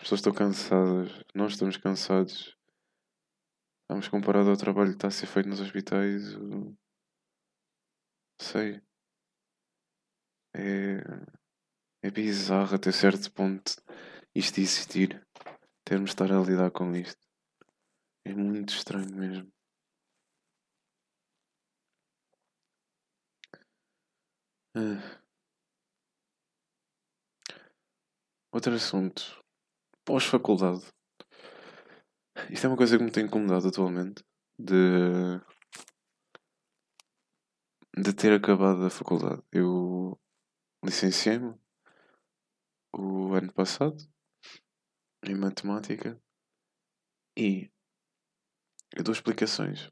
as 0.03 0.07
pessoas 0.07 0.19
estão 0.19 0.35
cansadas, 0.35 1.25
nós 1.33 1.53
estamos 1.53 1.77
cansados. 1.77 2.59
Vamos 3.89 4.09
comparado 4.09 4.51
ao 4.51 4.57
trabalho 4.57 4.89
que 4.91 4.97
está 4.97 5.07
a 5.07 5.11
ser 5.13 5.27
feito 5.27 5.49
nos 5.49 5.61
hospitais. 5.61 6.35
Sei. 8.41 8.83
É, 10.57 10.99
é 12.03 12.11
bizarro 12.11 12.75
até 12.75 12.91
certo 12.91 13.33
ponto 13.33 13.77
isto 14.35 14.59
existir. 14.59 15.25
Termos 15.85 16.11
de 16.11 16.15
estar 16.15 16.33
a 16.33 16.41
lidar 16.43 16.73
com 16.73 16.91
isto. 16.97 17.25
É 18.25 18.35
muito 18.35 18.71
estranho 18.71 19.15
mesmo. 19.15 19.53
Ah. 24.75 25.21
Outro 28.51 28.75
assunto. 28.75 29.42
Pós-faculdade. 30.05 30.85
Isto 32.51 32.67
é 32.67 32.69
uma 32.69 32.77
coisa 32.77 32.99
que 32.99 33.05
me 33.05 33.11
tem 33.11 33.25
incomodado 33.25 33.69
atualmente. 33.69 34.25
De. 34.59 35.41
De 37.97 38.13
ter 38.13 38.33
acabado 38.33 38.85
a 38.85 38.91
faculdade. 38.91 39.43
Eu 39.53 40.19
licenciei-me 40.85 41.55
o 42.93 43.33
ano 43.33 43.53
passado 43.53 43.97
em 45.25 45.37
matemática 45.37 46.21
e 47.37 47.71
eu 48.97 49.05
dou 49.05 49.13
explicações. 49.13 49.91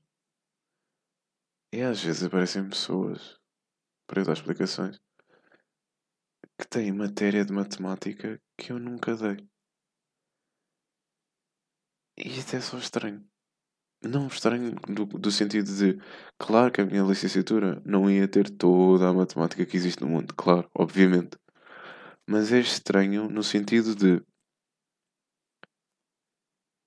E 1.72 1.82
às 1.82 2.02
vezes 2.02 2.24
aparecem 2.24 2.68
pessoas 2.68 3.38
para 4.08 4.22
eu 4.22 4.26
dar 4.26 4.32
explicações 4.32 5.00
que 6.58 6.66
têm 6.68 6.92
matéria 6.92 7.44
de 7.44 7.52
matemática 7.52 8.42
que 8.58 8.72
eu 8.72 8.78
nunca 8.78 9.14
dei. 9.14 9.49
Isto 12.24 12.56
é 12.56 12.60
só 12.60 12.78
estranho. 12.78 13.24
Não 14.02 14.28
estranho 14.28 14.74
do, 14.88 15.06
do 15.06 15.30
sentido 15.30 15.74
de, 15.76 15.98
claro 16.38 16.72
que 16.72 16.80
a 16.80 16.86
minha 16.86 17.02
licenciatura 17.02 17.82
não 17.84 18.10
ia 18.10 18.28
ter 18.28 18.50
toda 18.50 19.08
a 19.08 19.12
matemática 19.14 19.66
que 19.66 19.76
existe 19.76 20.02
no 20.02 20.08
mundo, 20.08 20.34
claro, 20.34 20.70
obviamente. 20.74 21.38
Mas 22.28 22.52
é 22.52 22.60
estranho 22.60 23.28
no 23.30 23.42
sentido 23.42 23.94
de 23.96 24.22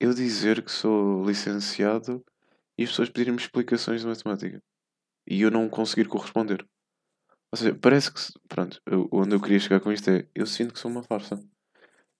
eu 0.00 0.12
dizer 0.14 0.62
que 0.62 0.70
sou 0.70 1.24
licenciado 1.24 2.24
e 2.78 2.84
as 2.84 2.90
pessoas 2.90 3.10
pedirem-me 3.10 3.40
explicações 3.40 4.02
de 4.02 4.06
matemática 4.06 4.62
e 5.28 5.42
eu 5.42 5.50
não 5.50 5.68
conseguir 5.68 6.08
corresponder. 6.08 6.66
Ou 7.52 7.58
seja, 7.58 7.74
parece 7.80 8.12
que, 8.12 8.20
pronto, 8.48 8.80
eu- 8.86 9.08
onde 9.12 9.34
eu 9.36 9.40
queria 9.40 9.60
chegar 9.60 9.80
com 9.80 9.92
isto 9.92 10.10
é, 10.10 10.28
eu 10.34 10.46
sinto 10.46 10.74
que 10.74 10.80
sou 10.80 10.90
uma 10.90 11.02
farsa. 11.04 11.40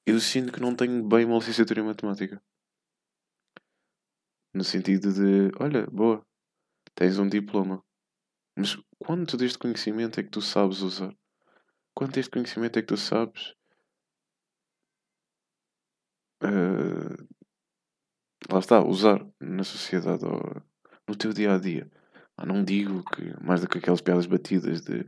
Eu 0.07 0.21
sinto 0.21 0.53
que 0.53 0.61
não 0.61 0.75
tenho 0.77 1.03
bem 1.07 1.25
uma 1.27 1.39
licenciatura 1.39 1.81
em 1.81 1.85
matemática. 1.85 2.43
No 4.55 4.65
sentido 4.65 5.13
de, 5.13 5.51
olha, 5.61 5.87
boa, 5.89 6.25
tens 6.95 7.19
um 7.19 7.29
diploma. 7.29 7.83
Mas 8.57 8.77
quanto 8.99 9.37
deste 9.37 9.59
conhecimento 9.59 10.21
é 10.21 10.23
que 10.23 10.31
tu 10.31 10.43
sabes 10.43 10.81
usar? 10.81 11.15
Quanto 11.95 12.15
deste 12.15 12.31
conhecimento 12.31 12.79
é 12.79 12.83
que 12.83 12.89
tu 12.89 12.97
sabes 12.97 13.55
eh, 16.43 17.27
lá 18.51 18.59
está, 18.59 18.83
usar 18.83 19.25
na 19.41 19.65
sociedade 19.65 20.25
ou 20.25 20.63
no 21.09 21.17
teu 21.17 21.33
dia 21.33 21.55
a 21.55 21.59
dia. 21.59 21.91
Ah, 22.37 22.47
não 22.47 22.65
digo 22.65 23.03
que 23.05 23.35
mais 23.43 23.61
do 23.61 23.69
que 23.69 23.79
aquelas 23.79 24.01
piadas 24.01 24.27
batidas 24.27 24.83
de 24.83 25.07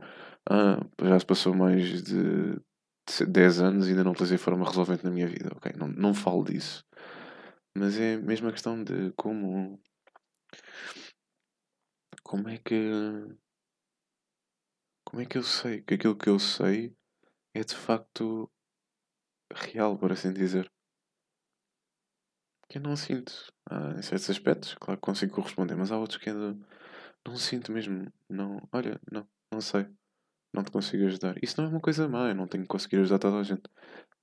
ah, 0.49 0.79
já 1.01 1.19
se 1.19 1.25
passou 1.25 1.53
mais 1.53 2.01
de 2.03 2.59
10 3.27 3.59
anos 3.61 3.87
e 3.87 3.91
ainda 3.91 4.03
não 4.03 4.11
utilizei 4.11 4.37
forma 4.37 4.65
resolvente 4.65 5.03
na 5.03 5.11
minha 5.11 5.27
vida. 5.27 5.49
Ok, 5.55 5.73
não, 5.77 5.87
não 5.87 6.13
falo 6.13 6.43
disso. 6.43 6.85
Mas 7.77 7.99
é 7.99 8.17
mesmo 8.17 8.47
a 8.49 8.51
questão 8.51 8.83
de 8.83 9.11
como. 9.13 9.79
Como 12.23 12.49
é 12.49 12.57
que. 12.57 12.75
Como 15.05 15.21
é 15.21 15.25
que 15.25 15.37
eu 15.37 15.43
sei 15.43 15.81
que 15.81 15.93
aquilo 15.93 16.17
que 16.17 16.27
eu 16.27 16.39
sei 16.39 16.95
é 17.53 17.63
de 17.63 17.75
facto 17.75 18.51
real, 19.53 19.95
por 19.97 20.11
assim 20.11 20.33
dizer? 20.33 20.71
Que 22.67 22.79
eu 22.79 22.81
não 22.81 22.95
sinto. 22.95 23.31
Ah, 23.69 23.93
em 23.95 24.01
certos 24.01 24.29
aspectos, 24.29 24.73
claro 24.73 24.99
que 24.99 25.05
consigo 25.05 25.35
corresponder, 25.35 25.75
mas 25.75 25.91
há 25.91 25.97
outros 25.99 26.17
que 26.19 26.29
ainda 26.31 26.57
não 27.25 27.37
sinto 27.37 27.71
mesmo. 27.71 28.11
Não, 28.27 28.67
olha, 28.71 28.99
não, 29.11 29.27
não 29.51 29.61
sei. 29.61 29.87
Não 30.53 30.63
te 30.63 30.71
consigo 30.71 31.05
ajudar. 31.05 31.35
Isso 31.43 31.61
não 31.61 31.69
é 31.69 31.71
uma 31.71 31.81
coisa 31.81 32.07
má, 32.09 32.29
eu 32.29 32.35
não 32.35 32.47
tenho 32.47 32.63
que 32.63 32.69
conseguir 32.69 32.97
ajudar 32.97 33.19
toda 33.19 33.39
a 33.39 33.43
gente. 33.43 33.69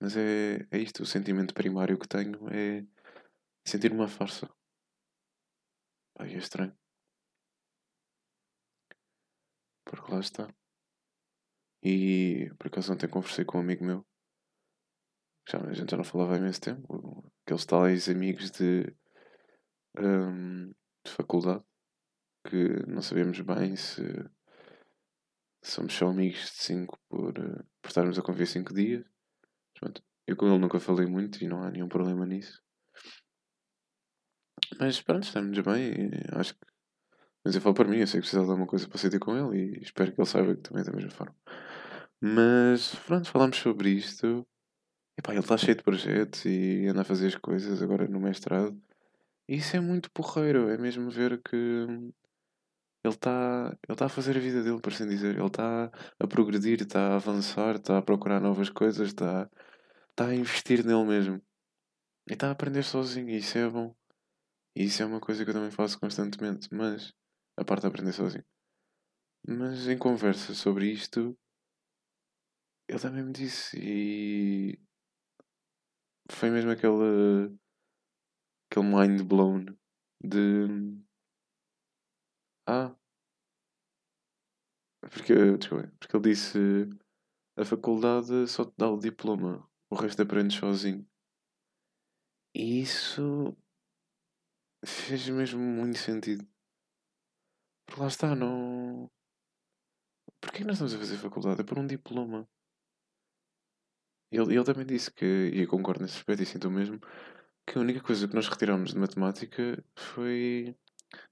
Mas 0.01 0.17
é, 0.17 0.67
é 0.71 0.79
isto, 0.79 1.03
o 1.03 1.07
sentimento 1.07 1.55
primário 1.55 1.99
que 1.99 2.09
tenho 2.09 2.49
é 2.51 2.85
sentir 3.64 3.92
uma 3.92 4.09
farsa. 4.09 4.48
Ai, 6.18 6.35
é 6.35 6.38
estranho. 6.38 6.77
Porque 9.85 10.12
lá 10.12 10.20
está. 10.20 10.48
E 11.83 12.50
por 12.59 12.68
acaso 12.68 12.92
ontem 12.92 13.09
conversei 13.09 13.44
com 13.44 13.59
um 13.59 13.61
amigo 13.61 13.85
meu. 13.85 14.07
Já, 15.48 15.59
a 15.59 15.72
gente 15.72 15.90
já 15.90 15.96
não 15.96 16.05
falava 16.05 16.35
há 16.35 16.38
imenso 16.38 16.61
tempo. 16.61 17.33
Aqueles 17.44 17.66
tais 17.66 18.09
amigos 18.09 18.50
de, 18.50 18.96
hum, 19.98 20.70
de 21.05 21.12
faculdade 21.12 21.64
que 22.48 22.87
não 22.87 23.03
sabemos 23.03 23.40
bem 23.40 23.77
se 23.77 24.03
somos 25.62 25.94
só 25.94 26.09
amigos 26.09 26.40
de 26.40 26.62
5 26.62 26.98
por, 27.09 27.35
por 27.35 27.88
estarmos 27.88 28.18
a 28.18 28.22
conviver 28.22 28.46
5 28.46 28.72
dias. 28.72 29.05
Eu 30.27 30.37
com 30.37 30.46
ele 30.46 30.59
nunca 30.59 30.81
falei 30.81 31.07
muito 31.07 31.42
e 31.42 31.48
não 31.48 31.62
há 31.62 31.70
nenhum 31.70 31.88
problema 31.88 32.24
nisso. 32.24 32.62
Mas 34.79 35.00
pronto, 35.00 35.24
estamos 35.24 35.59
bem 35.61 35.92
e 35.92 36.38
acho 36.38 36.55
que. 36.55 36.61
Mas 37.44 37.55
eu 37.55 37.61
falo 37.61 37.74
para 37.74 37.88
mim, 37.88 37.98
eu 37.98 38.07
sei 38.07 38.20
que 38.20 38.22
precisava 38.22 38.46
de 38.46 38.50
alguma 38.53 38.66
coisa 38.66 38.88
para 38.88 38.98
sentir 38.98 39.18
com 39.18 39.37
ele 39.37 39.77
e 39.77 39.83
espero 39.83 40.12
que 40.12 40.20
ele 40.20 40.29
saiba 40.29 40.55
que 40.57 40.62
também 40.62 40.83
é 40.83 40.85
da 40.85 40.92
mesma 40.92 41.11
forma. 41.11 41.37
Mas 42.20 42.94
pronto, 43.07 43.29
falamos 43.31 43.59
sobre 43.59 43.90
isto. 43.90 44.46
Epá, 45.18 45.33
ele 45.33 45.40
está 45.40 45.57
cheio 45.59 45.77
de 45.77 45.83
projetos 45.83 46.44
e 46.46 46.87
anda 46.88 47.03
a 47.03 47.05
fazer 47.05 47.27
as 47.29 47.37
coisas 47.37 47.83
agora 47.83 48.09
no 48.09 48.18
mestrado. 48.18 48.81
E 49.48 49.57
isso 49.57 49.77
é 49.77 49.81
muito 49.81 50.11
porreiro, 50.11 50.70
é 50.70 50.79
mesmo 50.79 51.11
ver 51.11 51.40
que 51.42 51.57
ele 51.57 52.14
está 53.14 53.77
ele 53.87 53.96
tá 53.96 54.07
a 54.07 54.09
fazer 54.09 54.37
a 54.37 54.40
vida 54.40 54.62
dele, 54.62 54.81
por 54.81 54.92
assim 54.92 55.07
dizer. 55.07 55.37
Ele 55.37 55.46
está 55.46 55.92
a 56.18 56.27
progredir, 56.27 56.81
está 56.81 57.12
a 57.12 57.16
avançar, 57.16 57.77
está 57.77 57.98
a 57.98 58.03
procurar 58.03 58.40
novas 58.40 58.70
coisas, 58.70 59.09
está 59.09 59.48
está 60.11 60.27
a 60.29 60.35
investir 60.35 60.85
nele 60.85 61.05
mesmo. 61.05 61.42
E 62.29 62.33
está 62.33 62.48
a 62.48 62.53
aprender 62.53 62.85
sozinho, 62.85 63.29
e 63.29 63.37
isso 63.38 63.59
é 63.59 63.68
bom. 63.68 63.94
E 64.77 64.85
isso 64.85 65.03
é 65.03 65.07
uma 65.07 65.21
coisa 65.21 65.45
que 65.45 65.51
eu 65.51 65.55
também 65.55 65.71
faço 65.71 65.99
constantemente, 65.99 66.69
mas 66.73 67.13
a 67.57 67.65
parte 67.65 67.83
de 67.83 67.89
aprender 67.89 68.13
sozinho. 68.13 68.45
Mas 69.47 69.87
em 69.89 69.99
conversa 69.99 70.55
sobre 70.55 70.91
isto, 70.91 71.37
ele 72.89 72.99
também 72.99 73.25
me 73.25 73.33
disse 73.33 73.79
e 73.79 74.79
foi 76.31 76.51
mesmo 76.51 76.71
aquele 76.71 77.55
aquele 78.71 78.87
mind 78.87 79.23
blown 79.23 79.67
de 80.23 80.67
ah 82.67 82.95
porque 85.01 85.35
desculpa, 85.59 85.93
porque 85.99 86.17
ele 86.17 86.31
disse 86.31 86.59
a 87.57 87.65
faculdade 87.65 88.49
só 88.49 88.65
te 88.65 88.73
dá 88.77 88.91
o 88.91 88.99
diploma, 88.99 89.69
o 89.91 89.95
resto 89.95 90.23
aprendes 90.23 90.57
sozinho. 90.57 91.07
E 92.55 92.81
isso 92.81 93.57
fez 94.85 95.29
mesmo 95.29 95.61
muito 95.61 95.99
sentido. 95.99 96.47
Porque 97.87 98.01
lá 98.01 98.09
está, 98.09 98.35
não. 98.35 99.11
Porquê 100.40 100.64
nós 100.64 100.75
estamos 100.75 100.94
a 100.94 100.99
fazer 100.99 101.16
faculdade? 101.16 101.61
É 101.61 101.64
por 101.64 101.79
um 101.79 101.87
diploma. 101.87 102.49
Ele, 104.31 104.55
ele 104.55 104.64
também 104.64 104.87
disse 104.87 105.12
que, 105.12 105.51
e 105.55 105.61
eu 105.62 105.68
concordo 105.68 106.03
nesse 106.03 106.16
aspecto 106.16 106.42
e 106.42 106.47
sinto 106.47 106.70
mesmo, 106.70 106.99
que 107.66 107.79
a 107.79 107.81
única 107.81 108.01
coisa 108.01 108.27
que 108.27 108.35
nós 108.35 108.49
retiramos 108.49 108.92
de 108.92 108.99
matemática 108.99 109.83
foi 109.97 110.77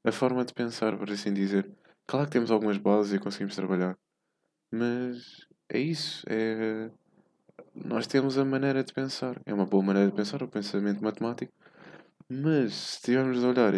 a 0.04 0.12
forma 0.12 0.44
de 0.44 0.54
pensar, 0.54 0.96
por 0.96 1.10
assim 1.10 1.32
dizer. 1.32 1.70
Claro 2.06 2.26
que 2.26 2.32
temos 2.32 2.50
algumas 2.50 2.78
bases 2.78 3.14
e 3.14 3.18
conseguimos 3.18 3.56
trabalhar, 3.56 3.98
mas 4.70 5.46
é 5.68 5.78
isso. 5.78 6.24
É... 6.28 6.90
Nós 7.74 8.06
temos 8.06 8.38
a 8.38 8.44
maneira 8.44 8.84
de 8.84 8.92
pensar. 8.92 9.40
É 9.46 9.52
uma 9.52 9.66
boa 9.66 9.82
maneira 9.82 10.10
de 10.10 10.16
pensar, 10.16 10.42
o 10.42 10.48
pensamento 10.48 11.02
matemático. 11.02 11.52
Mas 12.34 12.72
se 12.72 13.02
tivermos 13.02 13.40
de 13.40 13.44
olhar 13.44 13.74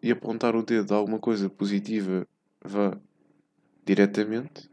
e 0.00 0.12
apontar 0.12 0.54
o 0.54 0.62
dedo 0.62 0.94
a 0.94 0.98
alguma 0.98 1.18
coisa 1.18 1.50
positiva, 1.50 2.24
vá 2.64 2.96
diretamente, 3.84 4.70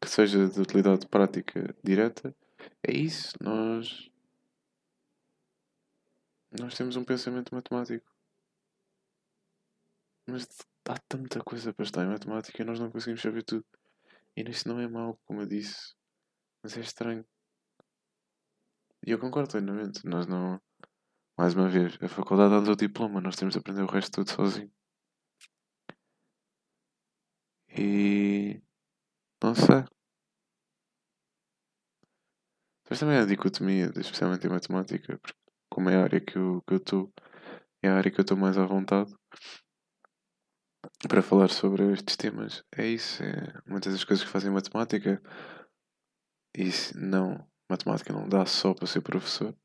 que 0.00 0.08
seja 0.08 0.48
de 0.48 0.60
utilidade 0.60 1.06
prática 1.06 1.72
direta, 1.84 2.34
é 2.82 2.92
isso. 2.92 3.32
Nós. 3.40 4.10
Nós 6.58 6.74
temos 6.74 6.96
um 6.96 7.04
pensamento 7.04 7.54
matemático. 7.54 8.12
Mas 10.26 10.48
há 10.88 10.98
tanta 11.08 11.40
coisa 11.44 11.72
para 11.72 11.84
estar 11.84 12.04
em 12.04 12.08
matemática 12.08 12.60
e 12.60 12.64
nós 12.64 12.80
não 12.80 12.90
conseguimos 12.90 13.22
saber 13.22 13.44
tudo. 13.44 13.64
E 14.36 14.42
isto 14.50 14.68
não 14.68 14.80
é 14.80 14.88
mau, 14.88 15.16
como 15.24 15.42
eu 15.42 15.46
disse, 15.46 15.94
mas 16.60 16.76
é 16.76 16.80
estranho. 16.80 17.24
E 19.06 19.12
eu 19.12 19.18
concordo 19.20 19.52
plenamente. 19.52 20.04
Nós 20.04 20.26
não. 20.26 20.60
Mais 21.40 21.54
uma 21.54 21.68
vez, 21.68 21.96
a 22.02 22.06
faculdade 22.06 22.50
dá-nos 22.50 22.68
o 22.68 22.76
diploma, 22.76 23.18
nós 23.18 23.34
temos 23.34 23.54
de 23.54 23.60
aprender 23.60 23.80
o 23.82 23.86
resto 23.86 24.12
tudo 24.12 24.30
sozinho. 24.30 24.70
E. 27.78 28.60
Não 29.42 29.54
sei. 29.54 29.86
Mas 32.90 32.98
também 33.00 33.16
há 33.16 33.22
a 33.22 33.24
dicotomia, 33.24 33.90
especialmente 33.96 34.46
em 34.46 34.50
matemática, 34.50 35.18
porque 35.18 35.38
como 35.70 35.88
é 35.88 35.96
a 35.96 36.02
área 36.02 36.20
que 36.20 36.36
eu 36.36 36.62
estou, 36.70 37.10
é 37.82 37.88
a 37.88 37.96
área 37.96 38.10
que 38.10 38.20
eu 38.20 38.22
estou 38.22 38.36
mais 38.36 38.58
à 38.58 38.66
vontade 38.66 39.10
para 41.08 41.22
falar 41.22 41.48
sobre 41.48 41.90
estes 41.94 42.16
temas. 42.18 42.62
É 42.76 42.86
isso, 42.86 43.22
é 43.22 43.62
muitas 43.66 43.94
das 43.94 44.04
coisas 44.04 44.22
que 44.22 44.30
fazem 44.30 44.50
matemática. 44.50 45.22
E 46.54 46.68
não, 46.94 47.48
matemática 47.66 48.12
não 48.12 48.28
dá 48.28 48.44
só 48.44 48.74
para 48.74 48.86
ser 48.86 49.00
professor, 49.00 49.56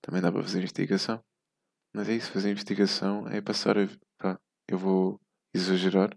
também 0.00 0.22
dá 0.22 0.30
para 0.32 0.42
fazer 0.42 0.58
investigação. 0.58 1.22
Mas 1.94 2.08
é 2.08 2.14
isso, 2.14 2.30
fazer 2.30 2.50
investigação 2.50 3.26
é 3.28 3.40
passar 3.40 3.78
a. 3.78 3.88
Pá, 4.18 4.38
eu 4.68 4.78
vou 4.78 5.20
exagerar, 5.54 6.10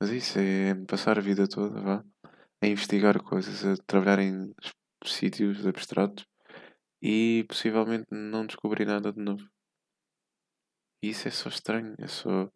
mas 0.00 0.10
é 0.10 0.16
isso, 0.16 0.38
é 0.38 0.74
passar 0.86 1.18
a 1.18 1.22
vida 1.22 1.48
toda, 1.48 1.80
vá, 1.80 2.04
a 2.62 2.66
investigar 2.66 3.22
coisas, 3.22 3.64
a 3.64 3.76
trabalhar 3.86 4.18
em 4.20 4.54
sítios 5.04 5.66
abstratos 5.66 6.26
e 7.02 7.44
possivelmente 7.48 8.06
não 8.10 8.46
descobrir 8.46 8.86
nada 8.86 9.12
de 9.12 9.20
novo. 9.20 9.48
E 11.02 11.10
isso 11.10 11.28
é 11.28 11.30
só 11.30 11.48
estranho, 11.48 11.94
é 11.98 12.06
só 12.06 12.50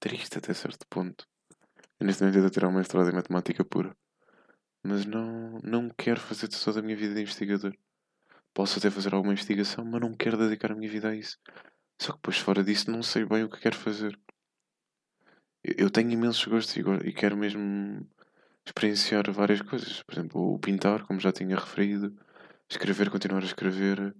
triste 0.00 0.38
até 0.38 0.52
certo 0.52 0.86
ponto. 0.90 1.26
Eu 1.98 2.06
neste 2.06 2.22
momento 2.22 2.36
estou 2.36 2.48
a 2.48 2.50
tirar 2.50 2.68
uma 2.68 2.78
mestrado 2.78 3.08
em 3.08 3.14
matemática 3.14 3.64
pura. 3.64 3.96
Mas 4.82 5.06
não, 5.06 5.58
não 5.62 5.88
quero 5.88 6.20
fazer 6.20 6.48
toda 6.48 6.80
a 6.80 6.82
minha 6.82 6.96
vida 6.96 7.14
de 7.14 7.22
investigador. 7.22 7.74
Posso 8.54 8.78
até 8.78 8.88
fazer 8.88 9.12
alguma 9.12 9.32
investigação, 9.32 9.84
mas 9.84 10.00
não 10.00 10.14
quero 10.14 10.38
dedicar 10.38 10.72
a 10.72 10.76
minha 10.76 10.88
vida 10.88 11.08
a 11.08 11.14
isso. 11.14 11.36
Só 12.00 12.12
que 12.12 12.18
depois 12.18 12.38
fora 12.38 12.62
disso 12.62 12.90
não 12.90 13.02
sei 13.02 13.24
bem 13.24 13.42
o 13.44 13.50
que 13.50 13.60
quero 13.60 13.76
fazer. 13.76 14.18
Eu 15.62 15.90
tenho 15.90 16.10
imensos 16.10 16.44
gostos 16.44 16.76
e 16.76 17.12
quero 17.12 17.36
mesmo 17.36 18.08
experienciar 18.64 19.30
várias 19.32 19.60
coisas. 19.60 20.02
Por 20.02 20.14
exemplo, 20.14 20.54
o 20.54 20.58
pintar, 20.58 21.04
como 21.04 21.18
já 21.18 21.32
tinha 21.32 21.56
referido, 21.56 22.16
escrever, 22.70 23.10
continuar 23.10 23.42
a 23.42 23.46
escrever, 23.46 24.14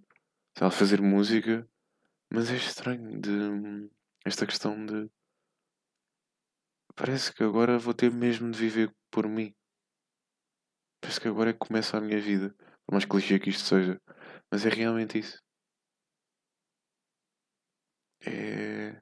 fazer 0.73 1.01
música. 1.01 1.69
Mas 2.33 2.51
é 2.51 2.57
estranho 2.57 3.21
de 3.21 3.91
esta 4.25 4.47
questão 4.47 4.85
de 4.85 5.09
parece 6.97 7.33
que 7.33 7.45
agora 7.45 7.79
vou 7.79 7.95
ter 7.95 8.11
mesmo 8.11 8.51
de 8.51 8.59
viver 8.59 8.95
por 9.11 9.29
mim. 9.29 9.55
Parece 11.01 11.21
que 11.21 11.29
agora 11.29 11.51
é 11.51 11.53
que 11.53 11.59
começa 11.59 11.97
a 11.97 12.01
minha 12.01 12.21
vida. 12.21 12.55
Por 12.87 12.93
mais 12.93 13.05
clichê 13.05 13.39
que 13.39 13.51
isto 13.51 13.65
seja. 13.65 14.01
Mas 14.55 14.65
é 14.65 14.69
realmente 14.69 15.19
isso. 15.19 15.37
É. 18.27 19.01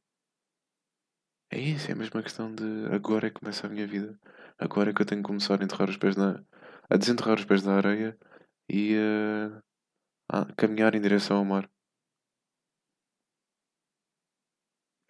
É 1.51 1.59
isso, 1.61 1.88
é 1.91 1.93
a 1.93 1.97
mesma 1.97 2.23
questão 2.23 2.55
de 2.55 2.65
agora 2.91 3.27
é 3.27 3.31
que 3.31 3.38
começa 3.38 3.67
a 3.67 3.71
minha 3.71 3.87
vida. 3.87 4.19
Agora 4.59 4.91
é 4.91 4.95
que 4.95 5.03
eu 5.03 5.07
tenho 5.07 5.23
que 5.23 5.27
começar 5.27 5.61
a 5.61 5.65
enterrar 5.65 5.91
os 5.91 5.99
pés 5.99 6.17
na. 6.17 6.43
a 6.91 6.97
desenterrar 6.97 7.38
os 7.38 7.45
pés 7.45 7.62
da 7.62 7.75
areia 7.77 8.19
e 8.69 8.97
a, 10.31 10.41
a 10.41 10.55
caminhar 10.55 10.95
em 10.95 11.01
direção 11.03 11.37
ao 11.38 11.45
mar. 11.45 11.71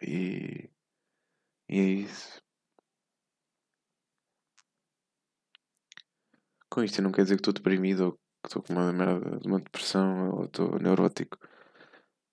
E. 0.01 0.69
E 1.69 1.79
é 1.79 1.83
isso. 2.05 2.41
Com 6.69 6.83
isto 6.83 7.01
não 7.01 7.11
quer 7.11 7.23
dizer 7.23 7.35
que 7.35 7.41
estou 7.41 7.53
deprimido 7.53 8.01
ou 8.05 8.22
que 8.43 8.49
estou 8.49 8.61
com 8.61 8.73
uma 8.73 8.91
merda 8.91 9.39
de 9.39 9.47
uma 9.47 9.59
depressão 9.59 10.31
ou 10.31 10.45
estou 10.45 10.77
neurótico. 10.77 11.37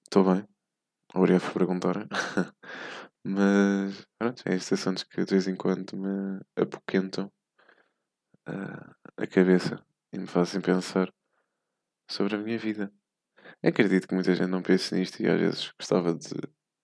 Estou 0.04 0.24
bem. 0.24 0.46
Obrigado 1.14 1.42
por 1.42 1.52
perguntarem. 1.52 2.08
Mas 3.24 4.06
pronto, 4.18 4.42
é 4.46 4.54
estes 4.54 4.72
assuntos 4.72 5.04
que 5.04 5.24
de 5.24 5.30
vez 5.30 5.46
em 5.46 5.54
quando 5.54 5.96
me 5.96 6.40
apoquentam 6.56 7.30
uh, 8.48 8.94
a 9.16 9.26
cabeça 9.26 9.84
e 10.12 10.18
me 10.18 10.26
fazem 10.26 10.60
pensar 10.60 11.12
sobre 12.10 12.34
a 12.34 12.38
minha 12.38 12.58
vida. 12.58 12.92
Acredito 13.62 14.08
que 14.08 14.14
muita 14.14 14.34
gente 14.34 14.50
não 14.50 14.62
pense 14.62 14.94
nisto 14.94 15.22
e 15.22 15.28
às 15.28 15.38
vezes 15.38 15.72
gostava 15.78 16.14
de 16.14 16.34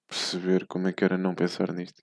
perceber 0.06 0.66
como 0.66 0.88
é 0.88 0.92
que 0.92 1.04
era 1.04 1.18
não 1.18 1.34
pensar 1.34 1.72
nisto. 1.72 2.02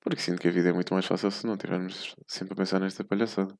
Porque 0.00 0.20
sinto 0.20 0.40
que 0.40 0.48
a 0.48 0.50
vida 0.50 0.70
é 0.70 0.72
muito 0.72 0.92
mais 0.92 1.06
fácil 1.06 1.30
se 1.30 1.46
não 1.46 1.54
estivermos 1.54 2.14
sempre 2.26 2.52
a 2.54 2.56
pensar 2.56 2.80
nesta 2.80 3.04
palhaçada. 3.04 3.54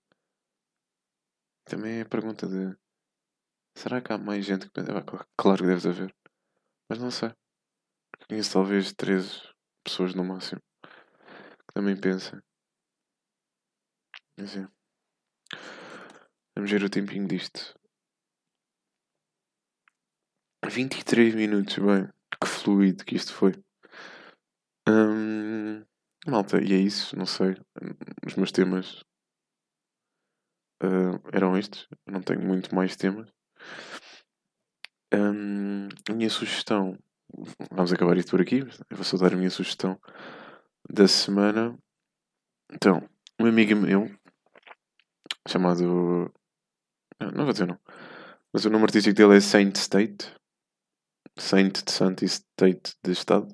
Também 1.70 1.98
é 1.98 2.00
a 2.00 2.04
pergunta 2.04 2.48
de 2.48 2.76
será 3.76 4.02
que 4.02 4.12
há 4.12 4.18
mais 4.18 4.44
gente 4.44 4.66
que 4.66 4.72
pensa? 4.72 4.92
Claro 5.36 5.62
que 5.62 5.68
deve 5.68 5.88
haver. 5.88 6.16
Mas 6.88 6.98
não 6.98 7.12
sei. 7.12 7.32
Conheço 8.28 8.54
talvez 8.54 8.92
três 8.92 9.40
pessoas 9.84 10.12
no 10.12 10.24
máximo 10.24 10.60
que 10.80 11.72
também 11.72 11.96
pensam. 11.96 12.42
Assim. 14.36 14.66
Vamos 16.56 16.72
ver 16.72 16.82
o 16.82 16.90
tempinho 16.90 17.28
disto. 17.28 17.78
23 20.68 21.36
minutos, 21.36 21.78
bem. 21.78 22.08
Que 22.40 22.48
fluido 22.48 23.04
que 23.04 23.14
isto 23.14 23.32
foi. 23.32 23.52
Hum, 24.88 25.84
malta, 26.26 26.60
e 26.60 26.72
é 26.72 26.78
isso, 26.78 27.16
não 27.16 27.26
sei. 27.26 27.54
Os 28.26 28.34
meus 28.34 28.50
temas 28.50 29.04
uh, 30.82 31.20
eram 31.32 31.56
estes. 31.56 31.86
não 32.06 32.22
tenho 32.22 32.42
muito 32.42 32.74
mais 32.74 32.96
temas. 32.96 33.28
Um, 35.12 35.88
a 36.08 36.12
minha 36.12 36.30
sugestão 36.30 36.96
vamos 37.70 37.92
acabar 37.92 38.16
isto 38.16 38.30
por 38.30 38.40
aqui. 38.40 38.60
Eu 38.88 38.96
vou 38.96 39.04
só 39.04 39.16
dar 39.16 39.32
a 39.32 39.36
minha 39.36 39.50
sugestão 39.50 39.98
da 40.88 41.06
semana. 41.06 41.76
Então, 42.72 43.08
um 43.40 43.46
amigo 43.46 43.76
meu 43.76 44.10
chamado. 45.48 46.32
Não 47.20 47.44
vou 47.44 47.52
dizer 47.52 47.66
não. 47.66 47.78
Mas 48.52 48.64
o 48.64 48.70
nome 48.70 48.84
artístico 48.84 49.14
dele 49.14 49.36
é 49.36 49.40
Saint 49.40 49.76
State. 49.76 50.32
Saint 51.38 51.84
de 51.84 51.90
Santo 51.90 52.24
e 52.24 52.26
State 52.26 52.94
de 53.04 53.12
Estado. 53.12 53.48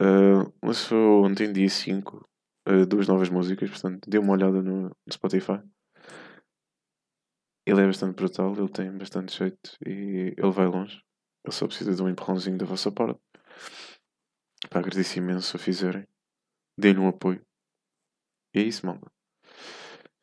Uh, 0.00 0.52
lançou 0.62 1.24
ontem, 1.24 1.52
dia 1.52 1.68
5, 1.68 2.16
uh, 2.16 2.22
ah, 2.66 2.86
duas 2.86 3.06
novas 3.06 3.28
músicas. 3.28 3.70
Portanto, 3.70 4.10
dê 4.10 4.18
uma 4.18 4.32
olhada 4.32 4.60
no, 4.60 4.88
no 4.88 5.12
Spotify. 5.12 5.60
Ele 7.64 7.80
é 7.80 7.86
bastante 7.86 8.16
brutal, 8.16 8.52
ele 8.56 8.68
tem 8.68 8.96
bastante 8.96 9.36
jeito 9.36 9.76
e 9.86 10.34
ele 10.36 10.50
vai 10.50 10.66
longe. 10.66 11.00
Eu 11.44 11.52
só 11.52 11.66
preciso 11.66 11.94
de 11.94 12.02
um 12.02 12.08
empurrãozinho 12.08 12.58
da 12.58 12.66
vossa 12.66 12.90
parte. 12.90 13.20
Pá, 14.70 14.78
agradeço 14.78 15.18
imenso 15.18 15.48
se 15.48 15.56
o 15.56 15.58
fizerem. 15.58 16.06
Deem-lhe 16.76 17.00
um 17.00 17.08
apoio. 17.08 17.44
E 18.54 18.60
é 18.60 18.62
isso, 18.62 18.84
malta. 18.86 19.10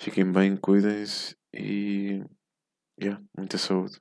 Fiquem 0.02 0.32
bem, 0.32 0.56
cuidem-se 0.56 1.36
e. 1.54 2.23
Yeah, 3.02 3.23
muita 3.38 3.58
saúde. 3.58 3.99